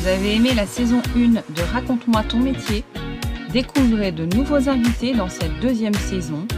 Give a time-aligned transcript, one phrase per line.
[0.00, 2.84] Vous avez aimé la saison 1 de Raconte-moi ton métier?
[3.52, 6.48] Découvrez de nouveaux invités dans cette deuxième saison,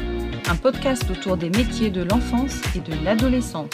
[0.49, 3.69] un podcast autour des métiers de l'enfance et de l'adolescence.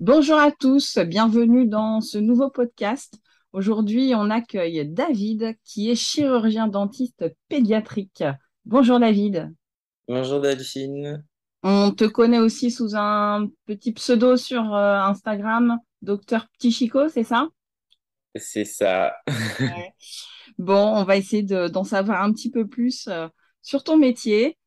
[0.00, 3.14] Bonjour à tous, bienvenue dans ce nouveau podcast.
[3.54, 8.22] Aujourd'hui, on accueille David qui est chirurgien dentiste pédiatrique.
[8.66, 9.50] Bonjour David.
[10.12, 11.24] Bonjour Delphine.
[11.62, 17.22] On te connaît aussi sous un petit pseudo sur euh, Instagram, Docteur Petit Chico, c'est
[17.22, 17.46] ça?
[18.34, 19.14] C'est ça.
[20.58, 23.28] Bon, on va essayer d'en savoir un petit peu plus euh,
[23.62, 24.58] sur ton métier.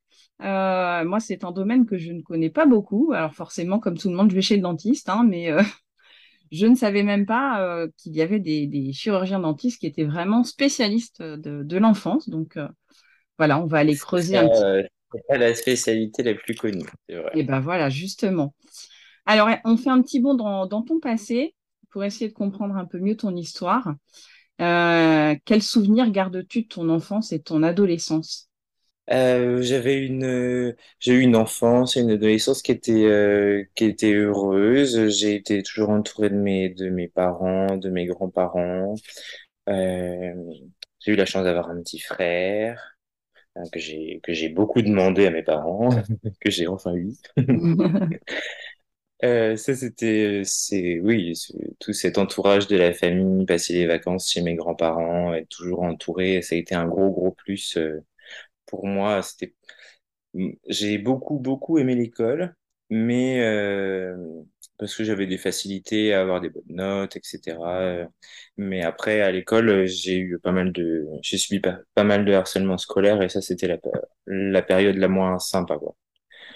[0.42, 3.12] Euh, moi, c'est un domaine que je ne connais pas beaucoup.
[3.12, 5.50] Alors forcément, comme tout le monde, je vais chez le dentiste, hein, mais
[6.54, 11.22] je ne savais même pas qu'il y avait des, chirurgiens dentistes qui étaient vraiment spécialistes
[11.22, 12.30] de, de l'enfance.
[12.30, 12.58] Donc
[13.38, 17.16] voilà, on va aller creuser un petit c'est pas la spécialité la plus connue, c'est
[17.16, 17.32] vrai.
[17.36, 18.54] Et ben voilà, justement.
[19.26, 21.56] Alors, on fait un petit bond dans, ton passé
[21.92, 23.94] pour essayer de comprendre un peu mieux ton histoire.
[24.62, 28.50] Euh, quels souvenirs gardes-tu de ton enfance et de ton adolescence?
[29.10, 34.14] Euh, J'avais une, j'ai eu une enfance et une adolescence qui était, euh, qui était
[34.14, 35.10] heureuse.
[35.10, 38.96] J'ai été toujours entouré de mes, de mes parents, de mes grands-parents.
[39.68, 42.93] j'ai eu la chance d'avoir un petit frère.
[43.56, 45.90] Hein, que j'ai que j'ai beaucoup demandé à mes parents,
[46.42, 47.14] que j'ai enfin eu.
[49.24, 51.34] euh, ça c'était c'est oui
[51.80, 56.42] tout cet entourage de la famille, passer les vacances chez mes grands-parents, être toujours entouré,
[56.42, 58.02] ça a été un gros gros plus euh,
[58.68, 59.22] pour moi.
[59.24, 59.56] C'était
[60.68, 62.56] j'ai beaucoup beaucoup aimé l'école,
[62.90, 64.16] mais euh,
[64.78, 67.58] parce que j'avais des facilités à avoir des bonnes notes, etc.
[68.58, 72.34] Mais après, à l'école, j'ai eu pas mal de, j'ai subi pas, pas, mal de
[72.34, 73.78] harcèlement scolaire et ça, c'était la,
[74.26, 75.96] la période la moins sympa, quoi.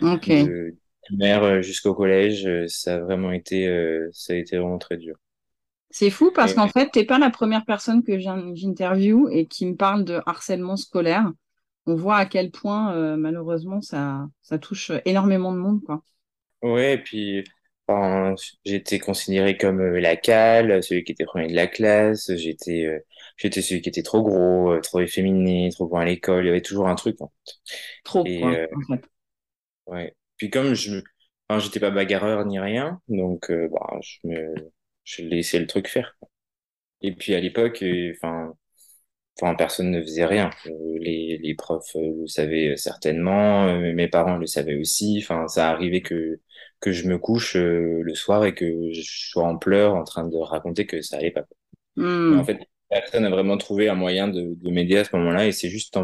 [0.01, 0.29] Ok.
[0.29, 3.65] De primaire jusqu'au collège, ça a vraiment été,
[4.11, 5.15] ça a été vraiment très dur.
[5.89, 9.75] C'est fou parce qu'en fait, t'es pas la première personne que j'interviewe et qui me
[9.75, 11.31] parle de harcèlement scolaire.
[11.85, 16.03] On voit à quel point, euh, malheureusement, ça, ça touche énormément de monde, quoi.
[16.61, 17.43] Ouais, et puis
[17.89, 22.29] Enfin, j'étais considéré comme euh, la cale, celui qui était premier de la classe.
[22.35, 22.99] J'étais, euh,
[23.37, 26.43] j'étais celui qui était trop gros, euh, trop efféminé, trop bon à l'école.
[26.45, 27.53] Il y avait toujours un truc, en fait.
[28.03, 29.01] Trop, Et, en fait.
[29.87, 30.13] Ouais.
[30.37, 31.01] Puis comme je,
[31.49, 34.53] enfin, j'étais pas bagarreur ni rien, donc bah, je me,
[35.03, 36.17] je laissais le truc faire.
[37.01, 37.83] Et puis à l'époque,
[38.15, 38.53] enfin,
[39.41, 40.49] enfin, personne ne faisait rien.
[40.99, 45.19] Les, les profs le savaient certainement, mes parents le savaient aussi.
[45.23, 46.39] Enfin, ça arrivait que
[46.79, 50.27] que je me couche euh, le soir et que je sois en pleurs en train
[50.27, 51.45] de raconter que ça allait pas.
[51.95, 52.39] Hmm.
[52.39, 55.51] En fait, personne n'a vraiment trouvé un moyen de, de m'aider à ce moment-là et
[55.51, 55.97] c'est juste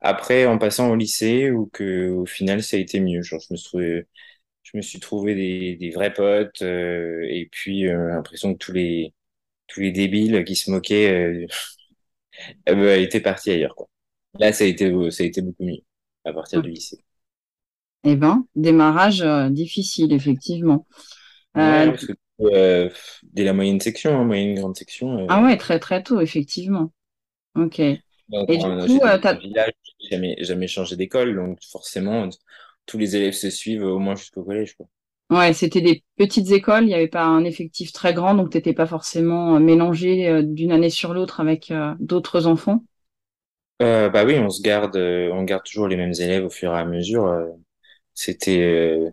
[0.00, 3.22] après en passant au lycée où que au final ça a été mieux.
[3.22, 4.06] Genre, je me suis trouvé,
[4.62, 8.72] je me suis trouvé des, des vrais potes euh, et puis euh, l'impression que tous
[8.72, 9.14] les
[9.68, 11.48] tous les débiles qui se moquaient
[12.68, 13.88] euh, étaient partis ailleurs quoi.
[14.38, 15.80] Là, ça a été ça a été beaucoup mieux
[16.24, 16.98] à partir du lycée.
[18.04, 20.86] Eh ben, démarrage euh, difficile, effectivement.
[21.56, 21.94] Euh,
[22.40, 22.88] euh,
[23.24, 25.26] dès la moyenne section, hein, moyenne grande section.
[25.28, 26.92] Ah ouais, très très tôt, effectivement.
[27.56, 27.78] Ok.
[27.80, 27.98] Et
[28.30, 29.34] du coup, t'as...
[29.34, 29.72] village,
[30.10, 32.28] jamais, jamais changé d'école, donc forcément,
[32.86, 34.76] tous les élèves se suivent au moins jusqu'au collège.
[34.76, 34.86] Quoi.
[35.30, 38.56] Ouais, c'était des petites écoles, il n'y avait pas un effectif très grand, donc tu
[38.56, 42.84] n'étais pas forcément mélangé d'une année sur l'autre avec d'autres enfants.
[43.80, 46.84] bah oui, on se garde, on garde toujours les mêmes élèves au fur et à
[46.84, 47.28] mesure
[48.14, 49.10] c'était euh,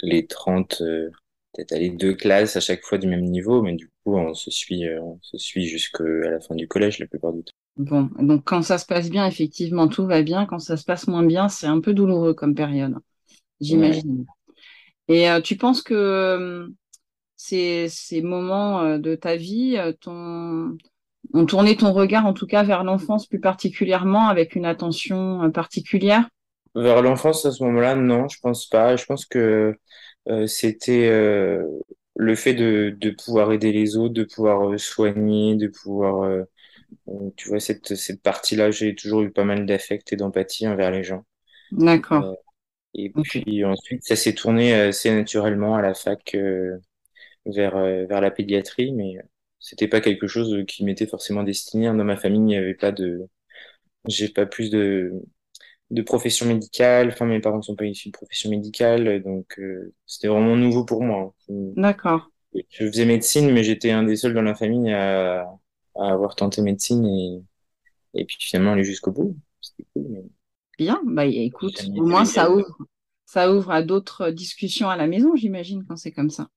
[0.00, 1.10] les 30, euh,
[1.54, 4.50] peut-être aller deux classes à chaque fois du même niveau, mais du coup, on se
[4.50, 7.52] suit, euh, on se suit jusqu'à la fin du collège la plupart du temps.
[7.76, 10.46] Bon, donc quand ça se passe bien, effectivement, tout va bien.
[10.46, 12.94] Quand ça se passe moins bien, c'est un peu douloureux comme période,
[13.60, 14.24] j'imagine.
[15.08, 16.68] Et tu penses que
[17.36, 20.76] ces, ces moments de ta vie ton,
[21.34, 26.28] ont tourné ton regard, en tout cas, vers l'enfance plus particulièrement, avec une attention particulière?
[26.76, 28.96] Vers l'enfance, à ce moment-là, non, je pense pas.
[28.96, 29.76] Je pense que
[30.28, 31.64] euh, c'était euh,
[32.16, 36.42] le fait de, de pouvoir aider les autres, de pouvoir euh, soigner, de pouvoir, euh,
[37.08, 40.90] euh, tu vois, cette, cette partie-là, j'ai toujours eu pas mal d'affect et d'empathie envers
[40.90, 41.24] les gens.
[41.72, 42.36] D'accord.
[42.94, 46.36] et puis ensuite, ça s'est tourné assez naturellement à la fac
[47.46, 49.16] vers, vers la pédiatrie, mais
[49.60, 51.86] c'était pas quelque chose qui m'était forcément destiné.
[51.86, 53.26] Dans ma famille, il n'y avait pas de,
[54.08, 55.12] j'ai pas plus de,
[55.90, 57.08] de profession médicale.
[57.12, 60.84] Enfin, mes parents ne sont pas issus de profession médicale, donc euh, c'était vraiment nouveau
[60.84, 61.34] pour moi.
[61.76, 62.30] D'accord.
[62.70, 65.42] Je faisais médecine, mais j'étais un des seuls dans la famille à,
[65.96, 67.42] à avoir tenté médecine et,
[68.14, 69.36] et puis finalement aller jusqu'au bout.
[69.60, 70.28] C'était cool.
[70.78, 72.76] Bien, bah écoute, au moins ça ouvre,
[73.24, 76.48] ça ouvre à d'autres discussions à la maison, j'imagine, quand c'est comme ça.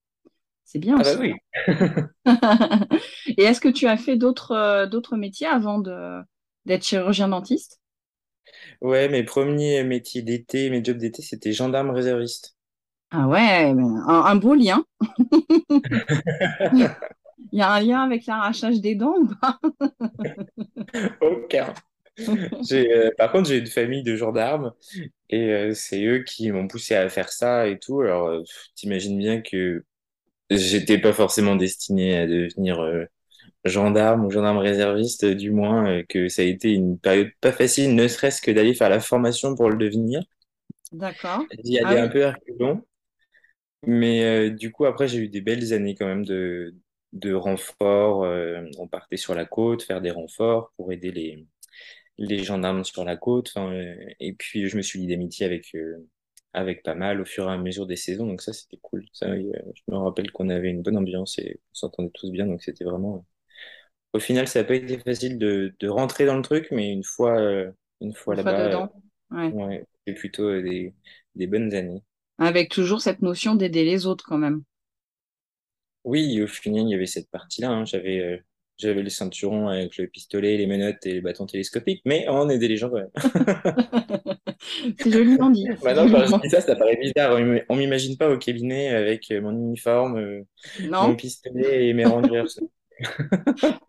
[0.65, 1.19] C'est bien Ah bah aussi.
[1.19, 1.33] oui.
[3.37, 6.21] Et est-ce que tu as fait d'autres euh, d'autres métiers avant de
[6.65, 7.79] d'être chirurgien dentiste?
[8.81, 12.57] Ouais, mes premiers métiers d'été, mes jobs d'été, c'était gendarme réserviste.
[13.11, 14.83] Ah ouais, un, un beau lien.
[17.51, 19.59] Il y a un lien avec l'arrachage des dents ou pas?
[21.21, 21.73] Aucun.
[22.61, 24.73] J'ai, euh, par contre, j'ai une famille de gendarmes
[25.29, 28.01] et euh, c'est eux qui m'ont poussé à faire ça et tout.
[28.01, 28.43] Alors, euh,
[28.75, 29.85] t'imagines bien que
[30.51, 32.81] j'étais pas forcément destiné à devenir
[33.69, 37.51] gendarme ou gendarme réserviste, euh, du moins euh, que ça a été une période pas
[37.53, 40.21] facile, ne serait-ce que d'aller faire la formation pour le devenir.
[40.91, 41.47] D'accord.
[41.63, 42.83] J'y Ah allais un oui, peu à reculons,
[43.87, 46.75] mais euh, du coup, après, j'ai eu des belles années quand même de,
[47.13, 48.23] de renforts.
[48.23, 51.47] euh, on partait sur la côte faire des renforts pour aider les
[52.19, 53.51] les gendarmes sur la côte.
[53.55, 55.75] enfin, euh, et puis, je me suis lié d'amitié avec,
[56.53, 58.27] avec pas mal au fur et à mesure des saisons.
[58.27, 59.05] Donc ça, c'était cool.
[59.13, 62.47] Ça, je me rappelle qu'on avait une bonne ambiance et on s'entendait tous bien.
[62.47, 63.25] Donc c'était vraiment...
[64.13, 67.03] Au final, ça n'a pas été facile de, de rentrer dans le truc, mais une
[67.03, 67.71] fois, euh,
[68.01, 68.91] une fois là-bas, euh, dedans.
[69.31, 69.53] Ouais.
[69.53, 70.95] ouais, c'était plutôt euh, des,
[71.35, 72.03] des bonnes années.
[72.39, 74.63] Avec toujours cette notion d'aider les autres quand même.
[76.03, 77.69] Oui, au final, il y avait cette partie-là.
[77.71, 77.85] hein.
[77.85, 78.37] J'avais euh,
[78.77, 82.67] j'avais le ceinturon avec le pistolet, les menottes et les bâtons télescopiques, mais on aidait
[82.69, 83.09] les gens quand même.
[84.97, 85.65] C'est joliment dit.
[85.77, 87.37] C'est Maintenant, quand je dis ça, ça paraît bizarre.
[87.69, 90.43] On m'imagine pas au cabinet avec euh, mon uniforme, euh,
[90.99, 92.43] mon pistolet et mes rangers.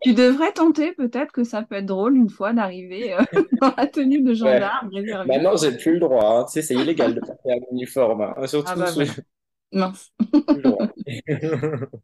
[0.01, 3.21] Tu devrais tenter, peut-être que ça peut être drôle une fois d'arriver euh,
[3.61, 4.59] dans la tenue de Ouais.
[4.59, 4.89] gendarme.
[5.25, 6.25] Maintenant, j'ai plus le droit.
[6.41, 6.45] hein.
[6.45, 8.21] Tu sais, c'est illégal de porter un uniforme.
[8.21, 8.33] hein.
[8.37, 9.13] Ah Surtout bah sous voilà.
[9.73, 10.11] Mince.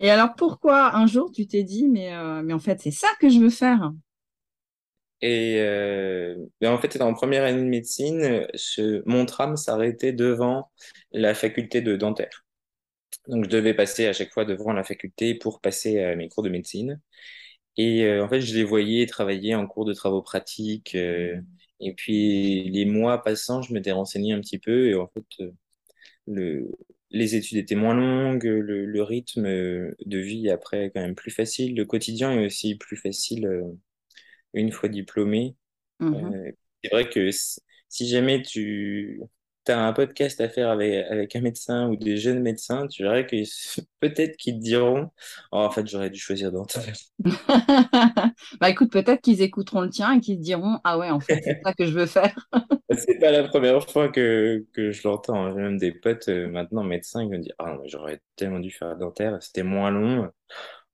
[0.00, 3.08] Et alors pourquoi un jour tu t'es dit, mais, euh, mais en fait c'est ça
[3.20, 3.92] que je veux faire?
[5.20, 10.70] Et euh, ben, en fait, en première année de médecine, je- mon tram s'arrêtait devant
[11.12, 12.44] la faculté de dentaire.
[13.28, 16.42] Donc, je devais passer à chaque fois devant la faculté pour passer à mes cours
[16.44, 17.00] de médecine.
[17.76, 20.94] Et euh, en fait, je les voyais travailler en cours de travaux pratiques.
[20.96, 21.40] euh,
[21.80, 24.88] et puis, les mois passant, je m'étais renseigné un petit peu.
[24.88, 25.52] Et en fait, euh,
[26.26, 26.70] le,
[27.10, 31.30] les études étaient moins longues, le, le rythme de vie après est quand même plus
[31.30, 31.76] facile.
[31.76, 33.62] Le quotidien est aussi plus facile euh,
[34.54, 35.56] une fois diplômé.
[36.00, 36.34] Mhm.
[36.34, 36.52] Euh,
[36.82, 37.30] c'est vrai que
[37.88, 39.20] si jamais tu
[39.72, 43.26] as un podcast à faire avec, avec un médecin ou des jeunes médecins, tu verrais
[43.26, 43.36] que
[44.00, 45.10] peut-être qu'ils te diront,
[45.52, 46.94] Oh, en fait, j'aurais dû choisir dentaire.
[48.60, 51.40] Bah écoute, peut-être qu'ils écouteront le tien et qu'ils se diront, ah ouais, en fait
[51.42, 52.34] c'est ça que je veux faire.
[52.96, 55.52] C'est pas la première fois que, que je l'entends.
[55.54, 58.70] J'ai même des potes euh, maintenant médecins qui me disent, ah mais j'aurais tellement dû
[58.70, 60.30] faire dentaire, c'était moins long.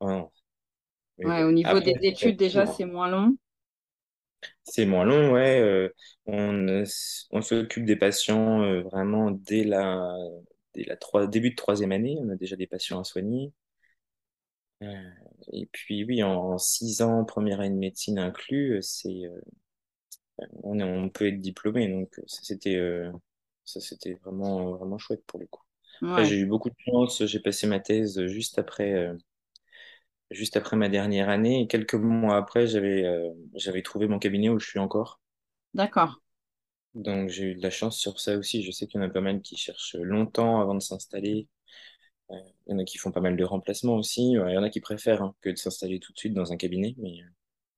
[0.00, 0.32] Oh
[1.18, 3.36] Ouais, au niveau des études déjà c'est moins long.
[4.64, 5.60] C'est moins long, ouais.
[5.60, 5.88] euh,
[6.26, 10.16] on euh, s- on s'occupe des patients euh, vraiment dès la,
[10.74, 12.16] dès la début de troisième année.
[12.20, 13.52] On a déjà des patients à soigner.
[14.82, 15.10] Euh,
[15.52, 19.40] et puis oui, en, en six ans, première année de médecine inclus, euh, c'est, euh,
[20.62, 21.88] on, est- on peut être diplômé.
[21.88, 23.10] Donc euh, ça c'était, euh,
[23.64, 25.62] ça c'était vraiment, vraiment chouette pour le coup.
[26.10, 27.24] Après, Ouais, j'ai eu beaucoup de chance.
[27.26, 29.16] J'ai passé ma thèse juste après, euh,
[30.34, 31.62] juste après ma dernière année.
[31.62, 35.20] Et quelques mois après, j'avais, euh, j'avais trouvé mon cabinet où je suis encore.
[35.74, 36.20] d'accord.
[36.96, 38.62] Donc j'ai eu de la chance sur ça aussi.
[38.64, 41.48] Je sais qu'il y en a pas mal qui cherchent longtemps avant de s'installer.
[42.32, 42.36] Euh,
[42.66, 44.32] il y en a qui font pas mal de remplacements aussi.
[44.32, 46.56] Il y en a qui préfèrent hein, que de s'installer tout de suite dans un
[46.58, 46.94] cabinet.
[46.98, 47.26] Mais euh,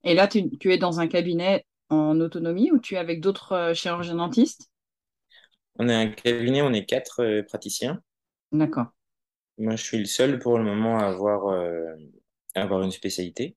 [0.05, 3.73] Et là tu, tu es dans un cabinet en autonomie ou tu es avec d'autres
[3.75, 4.71] chirurgiens dentistes?
[5.79, 8.03] on est un cabinet, on est quatre praticiens.
[8.53, 8.89] D'accord.
[9.59, 11.95] Moi, je suis le seul pour le moment à avoir, euh,
[12.63, 13.57] avoir une spécialité.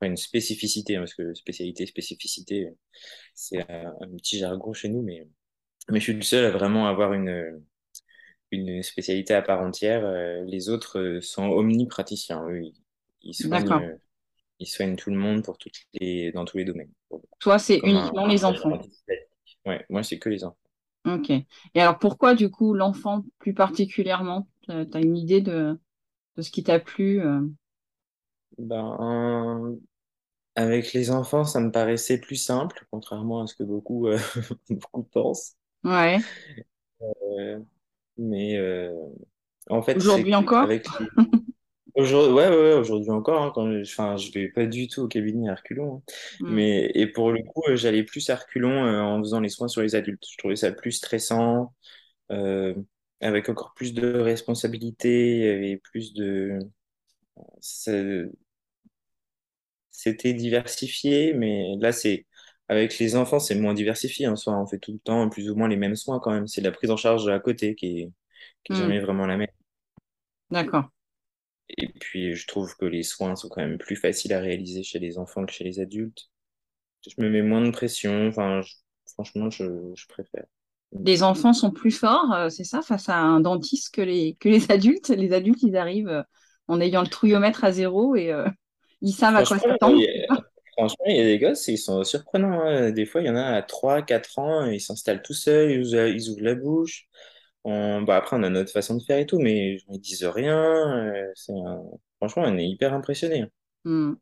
[0.00, 2.68] Enfin, une spécificité, hein, parce que spécialité, spécificité,
[3.34, 5.26] c'est un, un petit jargon chez nous, mais,
[5.90, 7.62] mais je suis le seul à vraiment avoir une,
[8.50, 10.04] une spécialité à part entière.
[10.04, 12.46] Euh, les autres euh, sont omnipraticiens.
[12.48, 12.74] Eux, ils,
[13.22, 13.96] ils soignent, euh,
[14.58, 16.92] ils soignent tout le monde pour toutes les, dans tous les domaines.
[17.40, 18.78] Toi c'est un, uniquement les un enfants.
[19.64, 20.58] Ouais, moi, c'est que les enfants.
[21.06, 21.30] Ok.
[21.30, 21.46] Et
[21.80, 24.48] alors pourquoi du coup l'enfant plus particulièrement?
[24.62, 25.78] Tu as une idée de,
[26.36, 27.20] de ce qui t'a plu?
[27.20, 27.40] euh?
[28.58, 29.78] Ben,
[30.56, 34.18] avec les enfants, ça me paraissait plus simple, contrairement à ce que beaucoup, euh,
[34.70, 35.54] beaucoup pensent.
[35.84, 36.18] Ouais.
[37.02, 37.58] Euh,
[38.16, 38.90] mais euh,
[39.68, 40.66] en fait, Aujourd'hui encore?
[40.66, 40.82] les...
[41.94, 45.00] Aujourd'hui, ouais, ouais, ouais, aujourd'hui encore, hein, quand je, enfin, je vais pas du tout
[45.02, 45.96] au cabinet à reculons.
[45.96, 46.12] hein.
[46.40, 46.54] Hmm.
[46.54, 49.94] Mais, et pour le coup, j'allais plus à reculons en faisant les soins sur les
[49.94, 50.24] adultes.
[50.30, 51.72] Je trouvais ça plus stressant,
[52.28, 56.58] avec encore plus de responsabilités et plus de...
[59.90, 62.26] C'était diversifié, mais là, c'est...
[62.68, 64.54] Avec les enfants, c'est moins diversifié en soi.
[64.60, 66.48] On fait tout le temps plus ou moins les mêmes soins quand même.
[66.48, 68.12] C'est la prise en charge à côté qui est,
[68.64, 68.76] qui est Hmm.
[68.76, 69.48] jamais vraiment la même.
[70.50, 70.90] D'accord.
[71.68, 74.98] Et puis, je trouve que les soins sont quand même plus faciles à réaliser chez
[74.98, 76.28] les enfants que chez les adultes.
[77.08, 78.28] Je me mets moins de pression.
[78.28, 78.74] Enfin, je-
[79.14, 79.64] franchement, je,
[79.96, 80.46] je préfère.
[81.04, 84.48] Les enfants sont plus forts, euh, c'est ça, face à un dentiste que les, que
[84.48, 85.08] les adultes?
[85.10, 86.22] Les adultes, ils arrivent euh,
[86.68, 88.48] en ayant le trouillomètre à zéro et euh,
[89.02, 89.98] ils savent à quoi Franchement, s'attendre.
[89.98, 90.26] il y a,
[90.76, 92.60] franchement, il y a des gosses, ils sont surprenants.
[92.60, 92.90] hein.
[92.90, 95.80] Des fois, il y en a à 3 4 ans, ils s'installent tout seuls, ils
[95.94, 97.06] ouvrent, ils ouvrent la bouche.
[97.64, 100.56] On- bah, après, on a notre façon de faire et tout, mais ils disent rien.
[101.08, 101.82] euh, un-
[102.18, 103.42] Franchement, on est hyper impressionnés.
[103.42, 103.50] hein.
[103.84, 104.14] Hmm.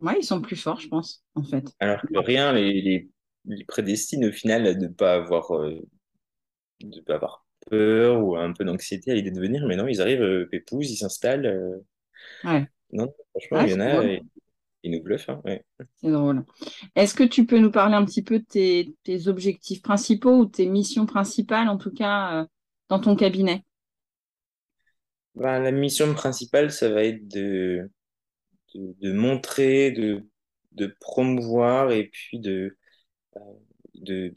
[0.00, 1.76] Ouais, ils sont plus forts, je pense, en fait.
[1.80, 3.10] Alors que rien les, les,
[3.44, 5.82] les prédestine au final à ne pas avoir, euh,
[6.80, 9.66] de pas avoir peur ou un peu d'anxiété à l'idée de venir.
[9.66, 11.46] Mais non, ils arrivent, euh, pépouses, ils s'installent.
[11.46, 11.78] euh,
[12.44, 15.28] Ouais, Non, franchement, ouais, il y en a, ils nous bluffent.
[15.30, 15.64] hein, ouais.
[15.96, 16.44] C'est drôle.
[16.96, 20.46] Est-ce que tu peux nous parler un petit peu de tes, tes objectifs principaux ou
[20.46, 22.46] tes missions principales, en tout cas, euh,
[22.88, 23.64] dans ton cabinet?
[25.34, 27.90] Bah, la mission principale, ça va être de,
[28.74, 30.26] de, de montrer, de,
[30.72, 32.76] de promouvoir et puis de,
[33.94, 34.32] de,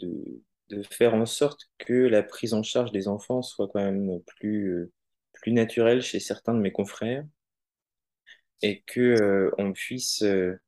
[0.69, 4.69] de, faire en sorte que la prise en charge des enfants soit quand même plus,
[4.73, 4.91] euh,
[5.33, 7.25] plus naturelle chez certains de mes confrères
[8.61, 10.59] et que, euh, on puisse euh,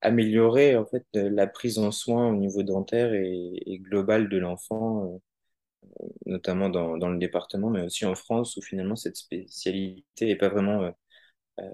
[0.00, 5.04] améliorer en fait la prise en soin au niveau dentaire et, et global de l'enfant,
[5.14, 5.18] euh,
[6.26, 10.48] notamment dans, dans le département, mais aussi en France où finalement cette spécialité n'est pas
[10.48, 10.90] vraiment euh,
[11.60, 11.70] euh,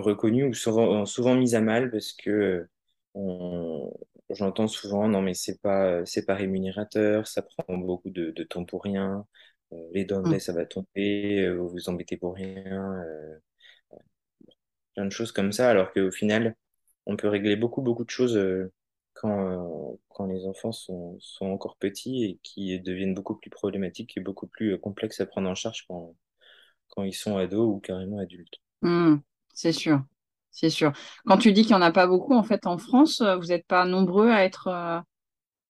[0.00, 2.70] reconnue ou souvent, souvent mise à mal parce que euh,
[3.14, 3.92] on-
[4.30, 8.64] j'entends souvent non mais c'est pas c'est pas rémunérateur, ça prend beaucoup de, de temps
[8.64, 9.26] pour rien,
[9.72, 10.32] euh, les Hmm.
[10.32, 13.38] lait ça va tomber, euh, vous vous embêtez pour rien, euh,
[14.94, 16.56] plein de choses comme ça alors qu'au final
[17.06, 18.72] on peut régler beaucoup beaucoup de choses euh,
[19.14, 24.16] quand euh, quand les enfants sont sont encore petits et qui deviennent beaucoup plus problématiques
[24.16, 26.14] et beaucoup plus euh, complexes à prendre en charge quand
[26.90, 28.60] quand ils sont ados ou carrément adultes.
[28.82, 29.16] Hmm,
[29.54, 30.02] c'est sûr,
[30.56, 30.92] c'est sûr.
[31.26, 33.46] Quand tu dis qu'il n'y en a pas beaucoup, en fait, en France, euh, vous
[33.46, 35.00] n'êtes pas nombreux à être, euh,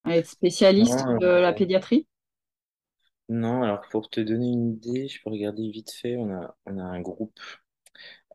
[0.05, 0.35] à être
[0.77, 2.07] Non, de la pédiatrie?
[3.29, 6.17] Non, alors pour te donner une idée, je peux regarder vite fait.
[6.17, 7.39] On a, on a un groupe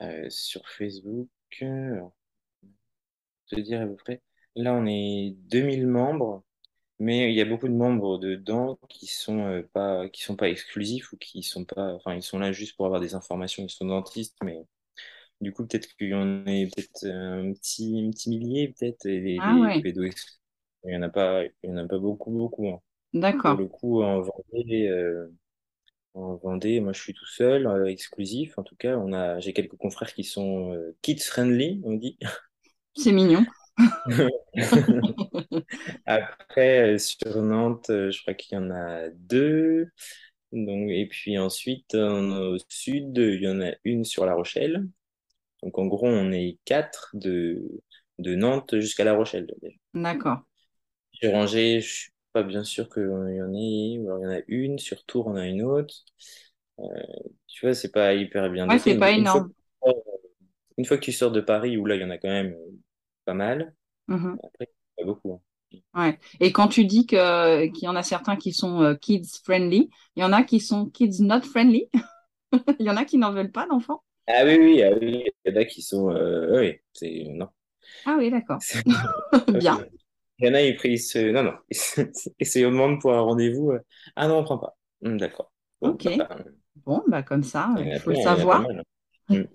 [0.03, 1.29] euh, sur Facebook.
[1.63, 2.13] Alors,
[3.47, 4.23] te dire à peu près.
[4.57, 6.45] Là, on est 2000 membres,
[7.01, 10.51] mais il y a beaucoup de membres dedans qui sont euh, pas, qui sont pas
[10.51, 13.65] exclusifs ou qui sont pas, enfin, ils sont là juste pour avoir des informations.
[13.65, 14.67] Ils sont dentistes, mais
[15.43, 19.21] du coup, peut-être qu'il y en a peut-être un petit, un petit millier, peut-être, et
[19.21, 20.05] les, Ah les ouais, pédos.
[20.85, 22.69] Il y en a pas, il y en a pas beaucoup, beaucoup.
[22.69, 22.81] hein.
[23.45, 23.57] Pour d'accord.
[23.57, 25.29] le coup, en Vendée, euh,
[26.15, 28.59] En Vendée, moi je suis tout seul, euh, exclusif.
[28.59, 32.19] En tout cas, on a, j'ai quelques confrères qui sont euh, kids friendly, on dit.
[32.97, 33.45] C'est mignon.
[36.07, 39.89] Après, euh, sur Nantes, euh, je crois qu'il y en a deux.
[40.53, 44.87] Donc, et puis ensuite, euh, au sud, il y en a une sur La Rochelle.
[45.63, 47.63] Donc en gros, on est quatre de,
[48.19, 49.47] de Nantes jusqu'à La Rochelle.
[49.95, 50.45] D'accord.
[51.13, 53.07] Sur Angers, je suis pas bien sûr qu'il y
[53.43, 54.79] en ait, ou alors il y en a une.
[54.79, 55.95] Sur Tours, on a une autre.
[56.81, 56.85] Euh,
[57.49, 59.53] tu vois, c'est pas hyper bien Ouais, c'est pas mais une fois énorme.
[60.77, 62.53] Une fois que tu sors de Paris, où là, il y en a quand même
[62.55, 62.71] euh,
[63.25, 63.75] pas mal,
[64.09, 64.43] Mhm.
[64.45, 65.35] après, pas beaucoup.
[65.35, 65.41] hein.
[65.95, 66.19] Ouais.
[66.41, 69.91] Et quand tu dis que qu'il y en a certains qui sont euh, kids friendly,
[70.17, 71.89] il y en a qui sont kids not friendly?
[72.81, 74.03] Il y en a qui n'en veulent pas d'enfants.
[74.27, 76.11] Ah oui, oui, ah oui, y en a qui sont...
[76.11, 77.25] euh, oui, c'est...
[77.31, 77.49] Non.
[78.05, 78.63] Ah oui, d'accord.
[79.49, 79.87] Bien.
[80.39, 81.19] Il y en a, ils, ils se...
[81.33, 81.55] Non, non.
[82.39, 83.73] Et c'est on demande pour un rendez-vous.
[83.73, 83.81] euh,
[84.17, 84.77] Ah non, on prend pas.
[85.05, 85.53] Hum, d'accord.
[85.81, 86.09] Bon, Ok.
[86.17, 86.29] bah,
[86.87, 88.71] Bon, bah comme ça, il faut le savoir.
[88.79, 88.83] hein.
[89.31, 89.49] Hum.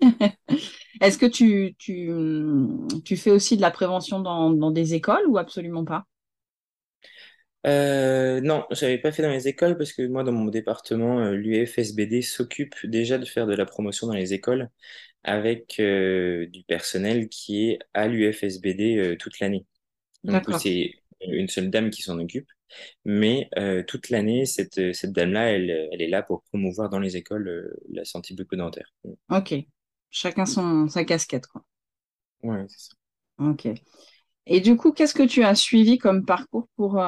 [1.00, 2.10] Est-ce que tu, tu,
[3.04, 6.04] tu fais aussi de la prévention dans, dans des écoles ou absolument pas?
[7.66, 12.22] Euh, non, j'avais pas fait dans les écoles parce que moi, dans mon département, l'UFSBD
[12.22, 14.70] s'occupe déjà de faire de la promotion dans les écoles
[15.24, 19.66] avec euh, du personnel qui est à l'UFSBD euh, toute l'année.
[20.24, 20.60] D'accord.
[20.60, 22.48] c'est une seule dame qui s'en occupe,
[23.04, 27.16] mais euh, toute l'année, cette, cette dame-là, elle, elle est là pour promouvoir dans les
[27.16, 28.92] écoles la santé bucco-dentaire.
[29.30, 29.54] Ok.
[30.10, 31.62] Chacun son, sa casquette, quoi.
[32.42, 32.94] Ouais, c'est ça.
[33.38, 33.68] Ok.
[34.46, 37.02] Et du coup, qu'est-ce que tu as suivi comme parcours pour,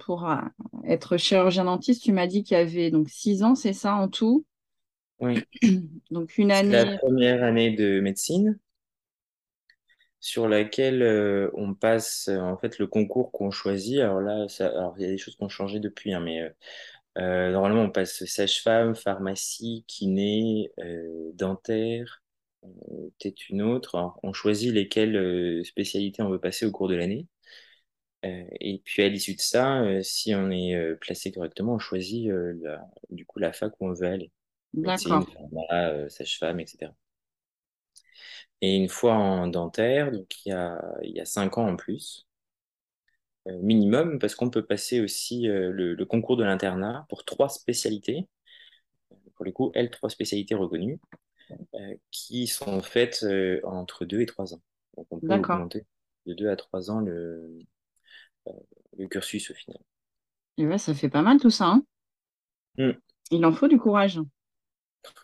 [0.00, 0.30] pour
[0.84, 2.02] être chirurgien dentiste?
[2.02, 4.44] Tu m'as dit qu'il y avait donc six ans, c'est ça en tout?
[5.22, 5.48] Oui,
[6.10, 8.58] Donc une c'est la année, première année de médecine
[10.20, 14.00] sur laquelle euh, on passe euh, en fait le concours qu'on choisit.
[14.00, 16.42] Alors là, ça, alors il y a des choses qui ont changé depuis, hein, mais
[17.18, 20.72] euh, normalement on passe sage-femme, pharmacie, kiné,
[21.34, 22.22] dentaire,
[23.18, 23.96] peut-être une autre.
[23.96, 27.26] Alors, on choisit lesquelles spécialités on veut passer au cours de l'année.
[28.24, 31.78] Euh, et puis à l'issue de ça, euh, si on est euh, placé correctement, on
[31.78, 34.30] choisit la- du coup la fac où on veut aller.
[34.74, 35.24] Médecine,
[35.72, 36.94] euh, sage-femme, etc.
[38.62, 41.76] Et une fois en dentaire, donc il y a, il y a cinq ans en
[41.76, 42.26] plus,
[43.48, 47.48] euh, minimum, parce qu'on peut passer aussi euh, le, le concours de l'internat pour trois
[47.48, 48.28] spécialités,
[49.34, 51.00] pour le coup, L, trois spécialités reconnues,
[52.10, 53.24] qui sont faites
[53.64, 54.62] entre deux et trois ans.
[54.96, 55.86] Donc on peut augmenter
[56.26, 57.58] de deux à trois ans le,
[58.98, 59.78] le cursus au final.
[60.56, 61.82] Et ouais, ça fait pas mal tout ça, hein.
[62.78, 62.92] Hmm.
[63.32, 64.20] Il en faut du courage.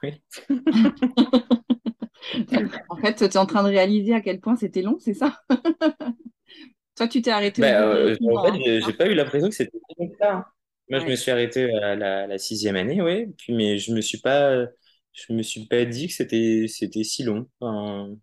[0.03, 0.21] Oui.
[2.89, 5.41] En fait, tu es en train de réaliser à quel point c'était long, c'est ça?
[6.97, 9.79] Toi, tu t'es arrêté Ben, euh, en fait, hein, j'ai pas eu l'impression que c'était
[10.23, 10.45] hein.
[10.91, 13.27] Moi, je me suis arrêté à la, la sixième année, oui.
[13.37, 14.65] Puis, mais je me suis pas,
[15.13, 17.47] je me suis pas dit que c'était, c'était si long.
[17.61, 18.17] Enfin,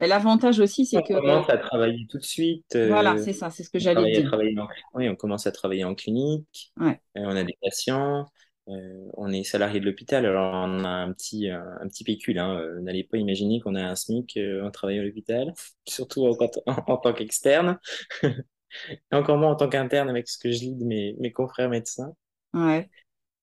[0.00, 2.74] l'avantage aussi, c'est on que, commence à travailler tout de suite.
[2.74, 4.24] voilà, euh, c'est ça, c'est ce que on j'allais dire.
[4.28, 6.72] travailler en, oui, on commence à travailler en clinique.
[6.78, 7.00] Ouais.
[7.16, 8.26] euh, on a des patients.
[8.70, 10.26] Euh, on est salarié de l'hôpital.
[10.26, 12.38] Alors, on a un petit, un, un petit pécule.
[12.38, 12.58] Hein.
[12.58, 15.52] Euh, N'allez pas imaginer qu'on a un SMIC euh, en travaillant à l'hôpital,
[15.88, 16.36] surtout en,
[16.66, 17.78] en, en tant qu'externe.
[19.12, 22.14] Encore moins en tant qu'interne avec ce que je lis de mes, mes confrères médecins.
[22.52, 22.90] Ouais.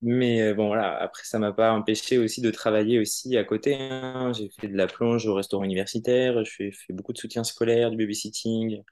[0.01, 3.75] Mais euh, bon, voilà, après, ça m'a pas empêché aussi de travailler aussi à côté.
[3.79, 4.31] hein.
[4.33, 7.89] J'ai fait de la plonge au restaurant universitaire, je fais, fait beaucoup de soutien scolaire,
[7.89, 8.83] du babysitting,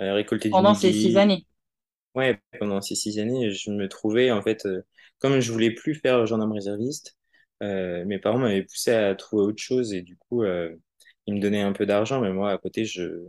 [0.00, 1.46] euh, récolter du Pendant ces six années.
[2.14, 4.82] Ouais, pendant ces six années, je me trouvais, en fait, euh,
[5.18, 7.16] comme je voulais plus faire gendarme réserviste,
[7.62, 10.74] euh, mes parents m'avaient poussé à trouver autre chose et du coup, euh,
[11.26, 13.24] ils me donnaient un peu d'argent, mais moi, à côté, je,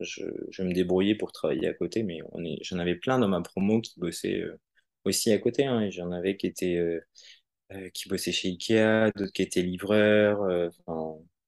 [0.00, 3.28] je, je me débrouillais pour travailler à côté, mais on est, j'en avais plein dans
[3.28, 4.60] ma promo qui bossaient euh,
[5.04, 6.78] aussi à côté, hein, et j'en avais qui étaient,
[7.94, 10.70] qui bossaient chez Ikea, d'autres qui étaient livreurs,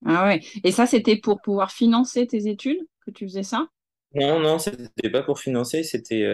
[0.06, 0.40] Ah ouais.
[0.64, 3.68] Et ça, c'était pour pouvoir financer tes études que tu faisais ça?
[4.14, 6.24] non, non, c'était pas pour financer, c'était,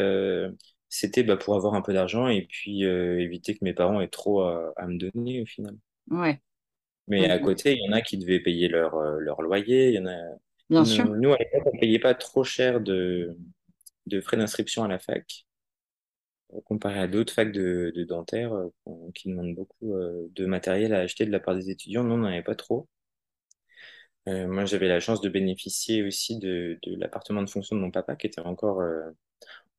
[0.91, 4.09] c'était bah, pour avoir un peu d'argent et puis euh, éviter que mes parents aient
[4.09, 5.77] trop à, à me donner au final.
[6.11, 6.43] Ouais.
[7.09, 9.95] Mais à côté, il y en a qui devaient payer leur, euh, leur loyer, il
[9.95, 10.17] y en a,
[10.71, 11.07] Bien sûr.
[11.07, 13.37] nous, nous, à l'époque, on payait pas trop cher de,
[14.07, 15.47] de frais d'inscription à la fac.
[16.65, 18.71] comparé à d'autres facs de, de dentaire euh,
[19.15, 22.05] qui demandent beaucoup euh, de matériel à acheter de la part des étudiants.
[22.05, 22.89] Nous, on n'en avait pas trop.
[24.29, 27.91] Euh, moi, j'avais la chance de bénéficier aussi de, de l'appartement de fonction de mon
[27.91, 29.11] papa qui était encore euh,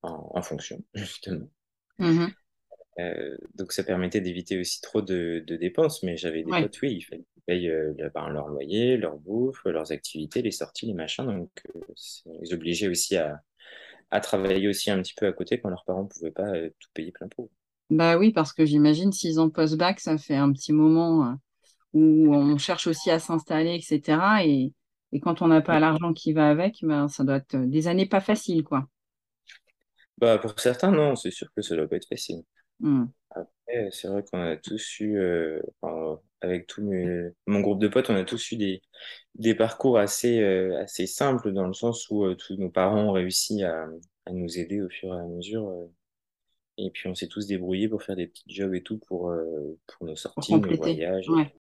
[0.04, 1.47] en, en fonction, justement.
[1.99, 2.36] Mhm.
[2.99, 6.04] Euh, donc, ça permettait d'éviter aussi trop de, de dépenses.
[6.04, 6.69] Mais j'avais des Ouais.
[6.69, 7.71] potes, oui, il fallait qu'ils payent
[8.13, 11.25] ben, leur loyer, leur bouffe, leurs activités, les sorties, les machins.
[11.25, 11.49] Donc,
[12.43, 13.41] ils obligeaient aussi à,
[14.12, 16.89] à travailler aussi un petit peu à côté quand leurs parents ne pouvaient pas tout
[16.93, 17.51] payer plein pot.
[17.91, 21.38] Bah oui, parce que j'imagine six ans post-bac, ça fait un petit moment
[21.93, 24.45] où on cherche aussi à s'installer, etc.
[24.45, 24.73] Et,
[25.12, 28.06] et quand on n'a pas l'argent qui va avec, ben, ça doit être des années
[28.08, 28.88] pas faciles, quoi.
[30.17, 32.43] Bah, pour certains, non, c'est sûr que ça doit pas être facile.
[32.80, 33.04] Hmm.
[33.32, 37.88] Après, c'est vrai qu'on a tous eu, euh, enfin, avec tout mes- mon groupe de
[37.88, 38.82] potes, on a tous eu des,
[39.36, 43.12] des parcours assez, euh, assez simples dans le sens où euh, tous nos parents ont
[43.13, 43.88] réussi à,
[44.25, 45.89] à nous aider au fur et à mesure.
[46.86, 49.78] Et puis on s'est tous débrouillés pour faire des petits jobs et tout pour, euh,
[49.88, 50.94] pour nos Pour sorties, nos compléter.
[50.94, 51.30] voyages.
[51.30, 51.54] Ouais.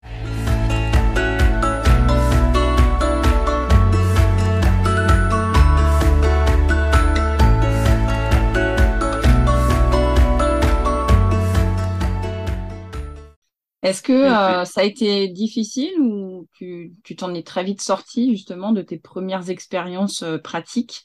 [13.83, 17.81] Est-ce que puis, euh, ça a été difficile ou tu, tu t'en es très vite
[17.81, 21.03] sorti justement de tes premières expériences euh, pratiques,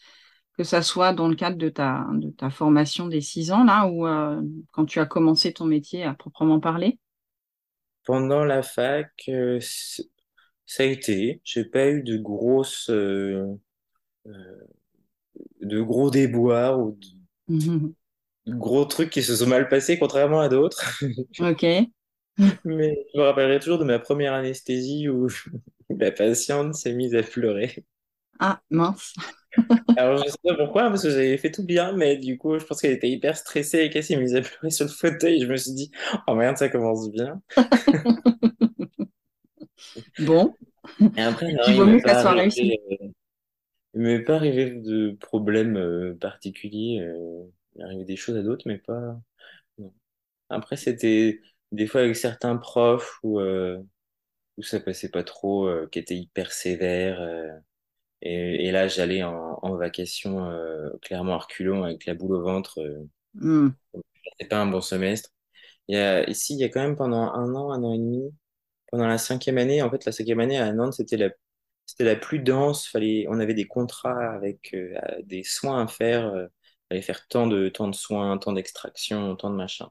[0.57, 3.87] que ça soit dans le cadre de ta, de ta formation des six ans là
[3.87, 4.41] ou euh,
[4.71, 6.99] quand tu as commencé ton métier à proprement parler?
[8.03, 9.59] pendant la fac, euh,
[10.65, 11.41] ça a été.
[11.43, 13.57] J'ai pas eu de grosses, euh,
[15.61, 16.97] de gros déboires ou
[17.47, 20.83] de gros trucs qui se sont mal passés, contrairement à d'autres.
[21.39, 21.63] Ok.
[22.65, 25.27] Mais je me rappellerai toujours de ma première anesthésie où
[25.89, 27.85] la patiente s'est mise à pleurer.
[28.39, 29.13] Ah, mince.
[29.97, 32.65] Alors je sais pas pourquoi, parce que j'avais fait tout bien, mais du coup, je
[32.65, 35.41] pense qu'elle était hyper stressée et qu'elle s'est mise à pleurer sur le fauteuil.
[35.41, 35.91] Je me suis dit,
[36.27, 37.41] oh merde, ça commence bien.
[40.17, 40.55] Bon,
[41.17, 43.07] Et après, non, il vaut mieux que arrivé, euh,
[43.93, 46.99] il m'est pas arrivé de problèmes euh, particuliers.
[47.01, 47.43] euh,
[47.75, 49.19] il m'est arrivé des choses à d'autres, mais pas.
[49.79, 49.93] non.
[50.49, 51.41] Après, c'était
[51.71, 53.81] des fois avec certains profs où, euh,
[54.57, 57.21] où ça passait pas trop, qui étaient hyper sévères.
[58.25, 62.43] Et, et là, j'allais en, en vacation euh, clairement à reculons avec la boule au
[62.43, 62.79] ventre.
[62.81, 63.69] Euh, Hmm.
[64.23, 65.29] c'était pas un bon semestre.
[65.87, 67.99] Il y a, ici, il y a quand même pendant un an, un an et
[67.99, 68.23] demi,
[68.91, 71.29] pendant la cinquième année, en fait, la cinquième année à Nantes, c'était la,
[71.85, 72.87] c'était la plus dense.
[72.87, 76.27] Fallait, on avait des contrats avec euh, des soins à faire.
[76.27, 76.47] Euh,
[76.89, 79.89] fallait faire tant de, tant de soins, tant d'extraction, tant de machin.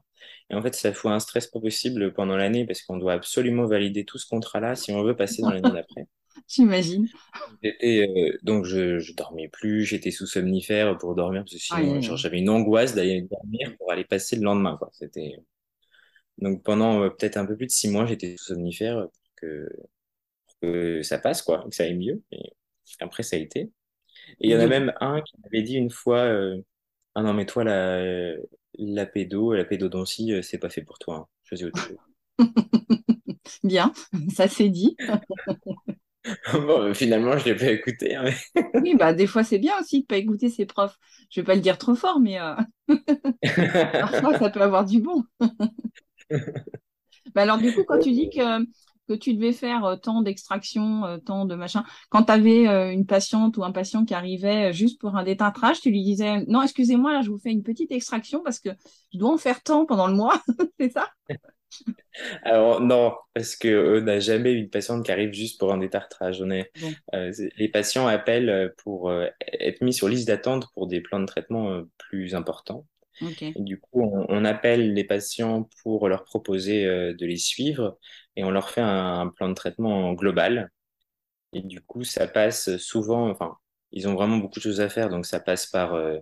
[0.51, 3.65] Et en fait, ça fout un stress pas possible pendant l'année parce qu'on doit absolument
[3.67, 6.07] valider tout ce contrat-là si on veut passer dans l'année d'après.
[6.47, 7.07] J'imagine.
[7.63, 12.39] Euh, donc je, je dormais plus, j'étais sous somnifère pour dormir parce que sinon, j'avais
[12.39, 14.89] une angoisse d'aller dormir pour aller passer le lendemain, quoi.
[14.93, 15.37] C'était
[16.37, 19.69] donc pendant euh, peut-être un peu plus de six mois, j'étais sous somnifère pour que,
[20.47, 22.21] pour que ça passe, quoi, que ça aille mieux.
[22.31, 22.51] Et
[22.99, 23.71] après, ça a été.
[24.41, 26.61] Et il y en a même un qui m'avait dit une fois, euh,
[27.15, 28.35] ah non mais toi la
[28.77, 31.15] la pédo, la pédodontie, euh, c'est pas fait pour toi.
[31.17, 31.27] Hein.
[31.43, 31.97] Choisis autre chose.
[33.63, 33.93] Bien,
[34.33, 34.95] ça c'est dit.
[36.53, 38.15] Bon, finalement, je l'ai pas écouté.
[38.15, 38.25] hein,
[38.73, 40.97] Oui, bah des fois c'est bien aussi de pas écouter ses profs.
[41.29, 42.55] Je vais pas le dire trop fort, mais euh,
[43.99, 45.23] parfois ça peut avoir du bon.
[47.33, 48.63] Bah alors du coup, quand tu dis que,
[49.07, 53.05] que tu devais faire euh, tant d'extraction, euh, tant de machin, quand tu avais une
[53.05, 57.13] patiente ou un patient qui arrivait juste pour un détartrage, tu lui disais, non, excusez-moi,
[57.13, 58.69] là je vous fais une petite extraction parce que
[59.13, 60.41] je dois en faire tant pendant le mois,
[60.79, 61.09] c'est ça?
[62.43, 65.77] Alors non, parce que on n'a jamais eu une patiente qui arrive juste pour un
[65.77, 66.41] détartrage.
[66.41, 69.27] On est, Bon, euh, les patients appellent euh, pour euh,
[69.59, 72.85] être mis sur liste d'attente pour des plans de traitement euh, plus importants.
[73.55, 77.97] Et du coup, on, on appelle les patients pour leur proposer euh, de les suivre
[78.35, 80.71] et on leur fait un, un plan de traitement global.
[81.53, 83.57] Et du coup, ça passe souvent, enfin,
[83.91, 86.19] ils ont vraiment beaucoup de choses à faire, donc ça passe par, euh,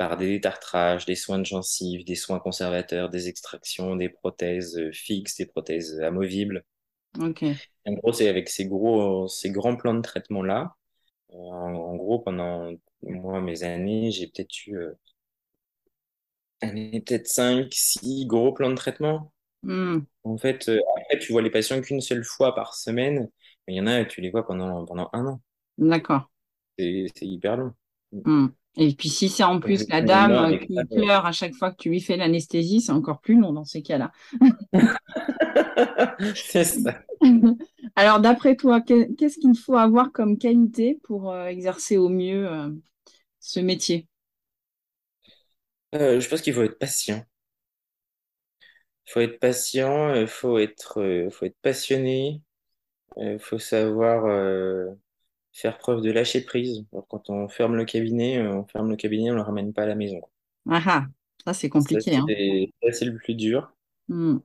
[0.00, 4.92] par des détartrages, des soins de gencives, des soins conservateurs, des extractions, des prothèses euh,
[4.92, 6.64] fixes, des prothèses amovibles.
[7.20, 7.60] ok.
[7.86, 10.74] En gros, c'est avec ces gros, ces grands plans de traitement-là.
[11.30, 11.38] en,
[11.74, 14.94] en gros, pendant moi, mes années, j'ai peut-être eu euh,
[16.60, 19.32] peut-être 5, 6 gros plans de traitement.
[19.62, 23.30] Hmm, En fait, euh, après, tu vois les patients qu'une seule fois par semaine,
[23.68, 25.42] mais il y en a, tu les vois pendant, pendant un an.
[25.78, 26.28] d'accord.
[26.78, 27.74] C'est hyper long.
[28.24, 28.54] Hmm.
[28.76, 31.72] Et puis si c'est en plus la dame euh, ça, qui pleure à chaque fois
[31.72, 34.12] que tu lui fais l'anesthésie, c'est encore plus long dans ces cas-là.
[36.34, 37.02] c'est ça.
[37.96, 42.48] Alors, d'après toi, que- qu'est-ce qu'il faut avoir comme qualité pour euh, exercer au mieux
[42.50, 42.70] euh,
[43.40, 44.08] ce métier?
[45.94, 47.24] Euh, je pense qu'il faut être patient.
[49.06, 52.42] Il faut être patient, il faut être, faut être passionné,
[53.18, 54.88] il faut savoir euh,
[55.52, 56.84] faire preuve de lâcher prise.
[56.92, 59.82] Alors, quand on ferme le cabinet, euh, on ferme le cabinet, on le ramène pas
[59.84, 60.20] à la maison.
[60.70, 61.06] Ah ah,
[61.44, 62.26] ça c'est compliqué, hein.
[62.26, 63.72] c'est ça, c'est le plus dur.
[64.08, 64.38] Hmm,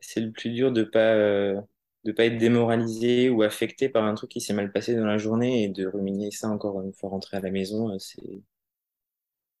[0.00, 1.60] C'est le plus dur de pas, euh,
[2.04, 5.18] de pas être démoralisé ou affecté par un truc qui s'est mal passé dans la
[5.18, 7.90] journée et de ruminer ça encore une fois rentré à la maison.
[7.92, 8.22] euh, C'est,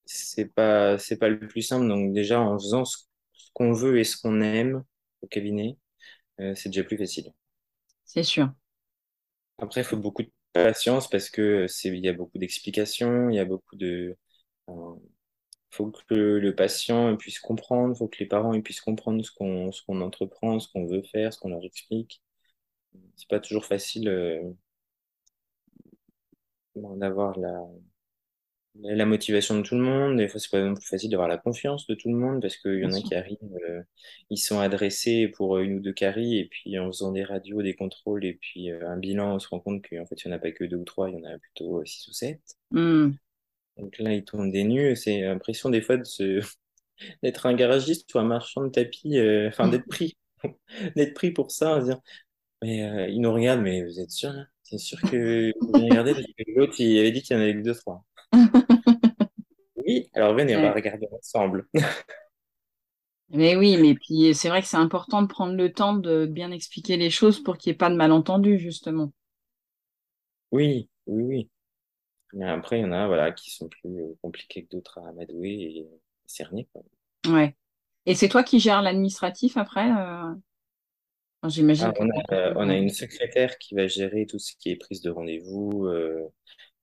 [0.06, 1.88] c'est pas, c'est pas le plus simple.
[1.88, 2.98] Donc déjà, en faisant ce,
[3.32, 4.84] ce qu'on veut et ce qu'on aime
[5.22, 5.78] au cabinet,
[6.40, 7.32] euh, c'est déjà plus facile.
[8.04, 8.50] c'est sûr.
[9.58, 10.30] Après, il faut beaucoup de
[10.62, 14.16] patience parce que c'est, il y a beaucoup d'explications, il y a beaucoup de,
[15.70, 19.82] faut que le patient puisse comprendre, faut que les parents puissent comprendre ce qu'on, ce
[19.82, 22.22] qu'on entreprend, ce qu'on veut faire, ce qu'on leur explique.
[23.16, 24.42] C'est pas toujours facile euh,
[26.76, 27.66] d'avoir la,
[28.82, 30.16] la motivation de tout le monde.
[30.18, 32.56] Des fois, c'est pas non plus facile d'avoir la confiance de tout le monde parce
[32.56, 33.82] qu'il y en a qui arrivent, euh,
[34.30, 37.74] ils sont adressés pour une ou deux caries et puis en faisant des radios, des
[37.74, 40.36] contrôles et puis euh, un bilan, on se rend compte qu'en fait, il n'y en
[40.36, 42.40] a pas que deux ou trois, il y en a plutôt euh, six ou sept.
[42.70, 43.16] Hmm,
[43.76, 44.96] Donc là, ils tombent des nues.
[44.96, 46.40] C'est l'impression des fois de se...
[47.22, 50.16] d'être un garagiste ou un marchand de tapis, euh, enfin d'être pris,
[50.96, 52.00] d'être pris pour ça, à dire,
[52.62, 54.46] mais euh, ils nous regardent, mais vous êtes sûr là?
[54.62, 55.72] C'est sûr que vous
[56.14, 58.04] parce que l'autre, il avait dit qu'il y en avait que deux, trois.
[59.94, 61.66] Oui, alors venez, on va regarder ensemble.
[63.30, 66.52] Mais oui, mais puis c'est vrai que c'est important de prendre le temps de bien
[66.52, 69.12] expliquer les choses pour qu'il n'y ait pas de malentendu, justement.
[70.52, 71.50] Oui, oui, oui.
[72.32, 75.08] Mais après, il y en a, voilà, qui sont plus euh, compliqués que d'autres à
[75.08, 75.86] amadouer et
[76.26, 76.82] cerner, quoi.
[77.26, 77.56] Ouais.
[78.06, 79.90] Et c'est toi qui gères l'administratif après?
[79.90, 80.34] euh?
[81.48, 84.52] J'imagine que on a, euh, t'occupes, on a une secrétaire qui va gérer tout ce
[84.58, 86.22] qui est prise de rendez-vous, euh,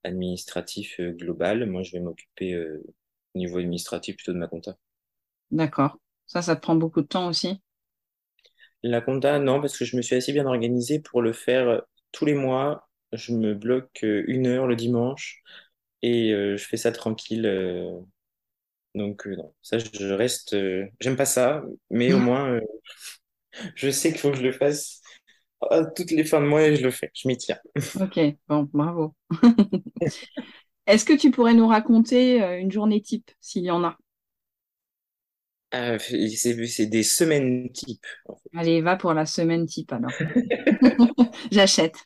[0.03, 1.65] administratif global.
[1.65, 2.61] Moi, je vais m'occuper
[3.35, 4.77] au niveau administratif plutôt de ma compta.
[5.51, 5.97] D'accord.
[6.27, 7.61] Ça, ça te prend beaucoup de temps aussi?
[8.83, 11.79] La compta, non, parce que je me suis assez bien organisé pour le faire euh,
[12.11, 12.89] tous les mois.
[13.13, 15.41] Je me bloque euh, une heure le dimanche
[16.01, 17.45] et euh, je fais ça tranquille.
[17.45, 17.99] euh,
[18.95, 20.55] Donc, euh, non, ça, je reste.
[20.99, 22.59] j'aime pas ça, mais au moins,
[23.75, 25.01] je sais qu'il faut que je le fasse
[25.95, 27.11] toutes les fins de mois et je le fais.
[27.15, 27.57] Je m'y tiens.
[27.93, 28.17] Ok,
[28.47, 29.15] bon, bravo.
[30.87, 33.97] Est-ce que tu pourrais nous raconter euh, une journée type, s'il y en a?
[35.73, 38.05] Euh, c'est c'est des semaines type.
[38.27, 38.51] en fait.
[38.55, 40.11] Allez, va pour la semaine type alors.
[41.51, 41.97] J'achète.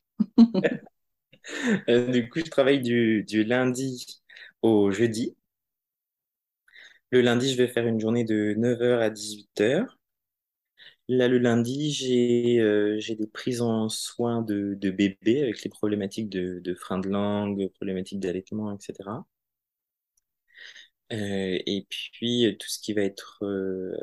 [1.89, 4.21] Euh, du coup, je travaille du, du lundi
[4.61, 5.35] au jeudi.
[7.09, 9.97] Le lundi, je vais faire une journée de 9h à 18h.
[11.08, 15.70] Là, le lundi, j'ai euh, j'ai des prises en soins de, de bébé avec les
[15.70, 19.26] problématiques de, de frein de langue, problématiques d'allaitement, etc.
[21.13, 23.39] Euh, et puis, euh, tout ce qui va être...
[23.44, 23.96] euh,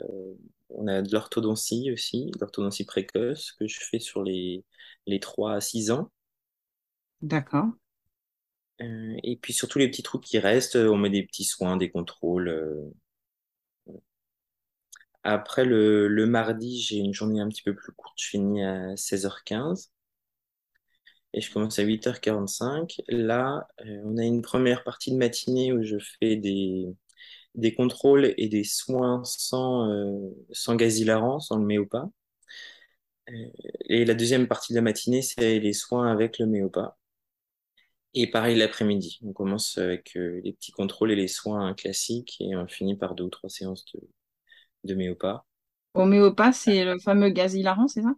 [0.70, 4.64] on a de l'orthodontie aussi, de l'orthodontie précoce que je fais sur les,
[5.06, 6.10] les 3 à 6 ans.
[7.22, 7.72] D'accord.
[8.80, 11.76] Euh, et puis, sur tous les petits trous qui restent, on met des petits soins,
[11.76, 12.92] des contrôles.
[15.24, 18.18] Après, le, le mardi, j'ai une journée un petit peu plus courte.
[18.20, 19.90] Je finis à 16h15.
[21.34, 23.02] et je commence à 8h45.
[23.08, 26.86] Là, euh, on a une première partie de matinée où je fais des,
[27.56, 31.04] des contrôles et des soins sans, euh, sans gaz
[31.40, 32.10] sans le méopa.
[33.30, 33.50] Euh,
[33.88, 36.96] et la deuxième partie de la matinée, c'est les soins avec le méopa.
[38.14, 39.18] Et pareil l'après-midi.
[39.22, 43.14] On commence avec euh, les petits contrôles et les soins classiques et on finit par
[43.14, 44.00] deux ou trois séances de,
[44.84, 45.44] de méopa.
[45.94, 48.14] Homéopathie, c'est le fameux gaz hilarant, c'est ça?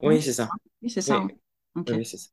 [0.00, 0.56] Oui, c'est ça.
[0.82, 1.16] Oui, c'est ça.
[1.16, 1.30] Oui, hein.
[1.76, 1.92] Ok.
[1.92, 2.30] oui, c'est ça.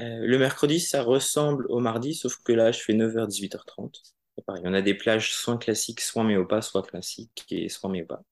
[0.00, 4.02] Euh, le mercredi, ça ressemble au mardi, sauf que là, je fais 9h, 18h30.
[4.36, 8.22] C'est pareil, on a des plages soit classiques, soit méopa, soit classiques et soit méopa.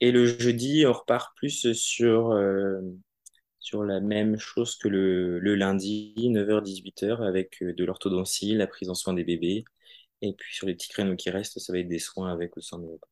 [0.00, 2.80] Et le jeudi, on repart plus sur, euh,
[3.60, 8.66] sur la même chose que le, le lundi, 9h, 18h, avec euh, de l'orthodontie, la
[8.66, 9.64] prise en soin des bébés.
[10.22, 12.62] Et puis sur les petits créneaux qui restent, ça va être des soins avec ou
[12.62, 13.06] sans méopa.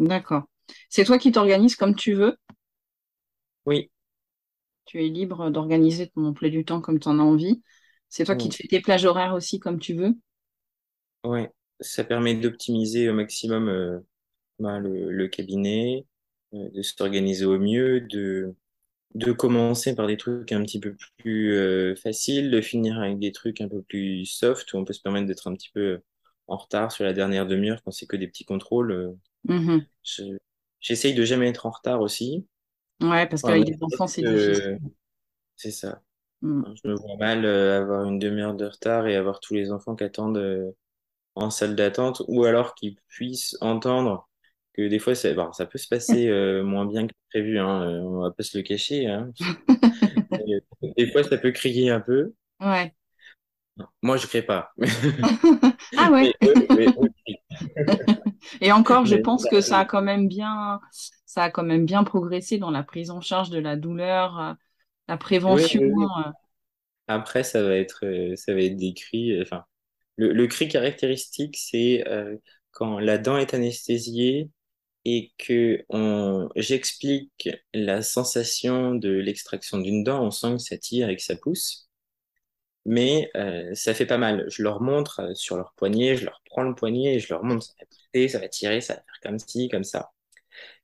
[0.00, 0.42] D'accord.
[0.88, 2.36] C'est toi qui t'organises comme tu veux?
[3.64, 3.90] Oui,
[4.86, 7.62] Tu es libre d'organiser ton emploi du temps comme tu en as envie.
[8.08, 10.16] C'est toi qui te oui, fais tes plages horaires aussi comme tu veux?
[11.24, 11.50] ouais.
[11.80, 14.00] Ça permet d'optimiser au maximum euh,
[14.60, 16.06] ben, le, le cabinet,
[16.54, 18.54] euh, de s'organiser au mieux, de
[19.14, 23.32] de commencer par des trucs un petit peu plus euh, faciles, de finir avec des
[23.32, 26.00] trucs un peu plus soft, où on peut se permettre d'être un petit peu
[26.48, 28.92] en retard sur la dernière demi-heure quand c'est que des petits contrôles.
[28.92, 29.12] Euh,
[29.44, 29.86] Mhm.
[30.04, 30.38] je-
[30.80, 32.46] J'essaye de jamais être en retard aussi.
[33.00, 34.80] Ouais, parce qu'avec des enfants, c'est difficile.
[35.56, 36.02] c'est ça.
[36.42, 36.62] Mm.
[36.82, 39.96] Je me vois mal euh, avoir une demi-heure de retard et avoir tous les enfants
[39.96, 40.72] qui attendent euh,
[41.36, 44.28] en salle d'attente, ou alors qu'ils puissent entendre
[44.74, 47.88] que des fois, ça, bon, ça peut se passer euh, moins bien que prévu, hein,
[48.04, 49.32] on va pas se le cacher, hein.
[50.96, 52.34] Des fois, ça peut crier un peu.
[52.60, 52.94] Ouais.
[54.02, 54.72] Moi, je crée pas.
[55.96, 56.32] Ah ouais.
[56.32, 57.42] Mais eux, mais eux crient.
[58.60, 60.80] Et encore, je Mais pense ça, que ça a euh, quand même bien,
[61.26, 64.54] ça a quand même bien progressé dans la prise en charge de la douleur, euh,
[65.08, 65.80] la prévention.
[65.80, 66.06] oui, oui.
[66.26, 66.30] euh.
[67.08, 68.04] Après, ça va être,
[68.36, 69.40] ça va être des cris.
[69.42, 69.64] Enfin,
[70.16, 72.36] le, le cri caractéristique, c'est euh,
[72.72, 74.50] quand la dent est anesthésiée
[75.06, 80.24] et que on, j'explique la sensation de l'extraction d'une dent.
[80.26, 81.87] On sent que ça tire et que ça pousse,
[82.86, 84.46] mais euh, ça fait pas mal.
[84.48, 87.44] Je leur montre euh, sur leur poignet, je leur prends le poignet et je leur
[87.44, 90.10] montre ça va pousser, ça va tirer, ça va faire comme ci, comme ça.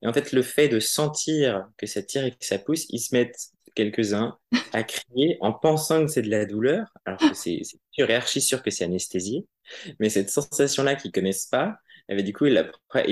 [0.03, 3.01] Et en fait, le fait de sentir que ça tire et que ça pousse, ils
[3.01, 4.39] se mettent quelques-uns
[4.73, 8.41] à crier en pensant que c'est de la douleur, alors que c'est sûr et archi
[8.41, 9.47] sûr que c'est anesthésié.
[9.99, 11.77] Mais cette sensation-là qu'ils connaissent pas,
[12.09, 12.55] eh ben, du coup, ils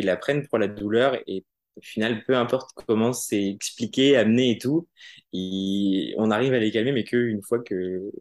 [0.04, 1.44] la, prennent pour la douleur et
[1.76, 4.86] au final, peu importe comment c'est expliqué, amené et tout,
[5.32, 8.12] on arrive à les calmer, mais qu'une fois que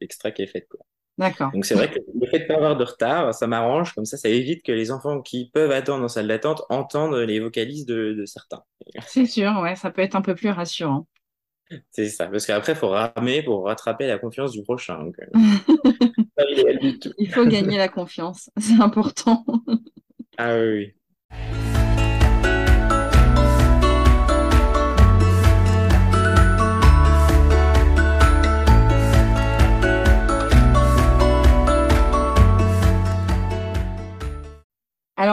[0.00, 0.80] l'extract est fait, quoi.
[1.18, 1.50] D'accord.
[1.52, 4.18] Donc c'est vrai que le fait de pas avoir de retard, ça m'arrange, comme ça,
[4.18, 8.12] ça évite que les enfants qui peuvent attendre en salle d'attente entendent les vocalises de,
[8.12, 8.62] de certains.
[9.06, 11.06] C'est sûr, ouais, ça peut être un peu plus rassurant.
[11.90, 15.02] C'est ça, parce qu'après, il faut ramer pour rattraper la confiance du prochain.
[15.02, 15.26] Donc, euh,
[16.36, 17.12] pas idéal du tout.
[17.18, 19.44] Il faut gagner la confiance, c'est important.
[20.38, 20.92] Ah oui,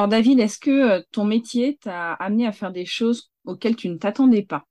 [0.03, 3.87] Alors David, est-ce que euh, ton métier t'a amené à faire des choses auxquelles tu
[3.87, 4.65] ne t'attendais pas?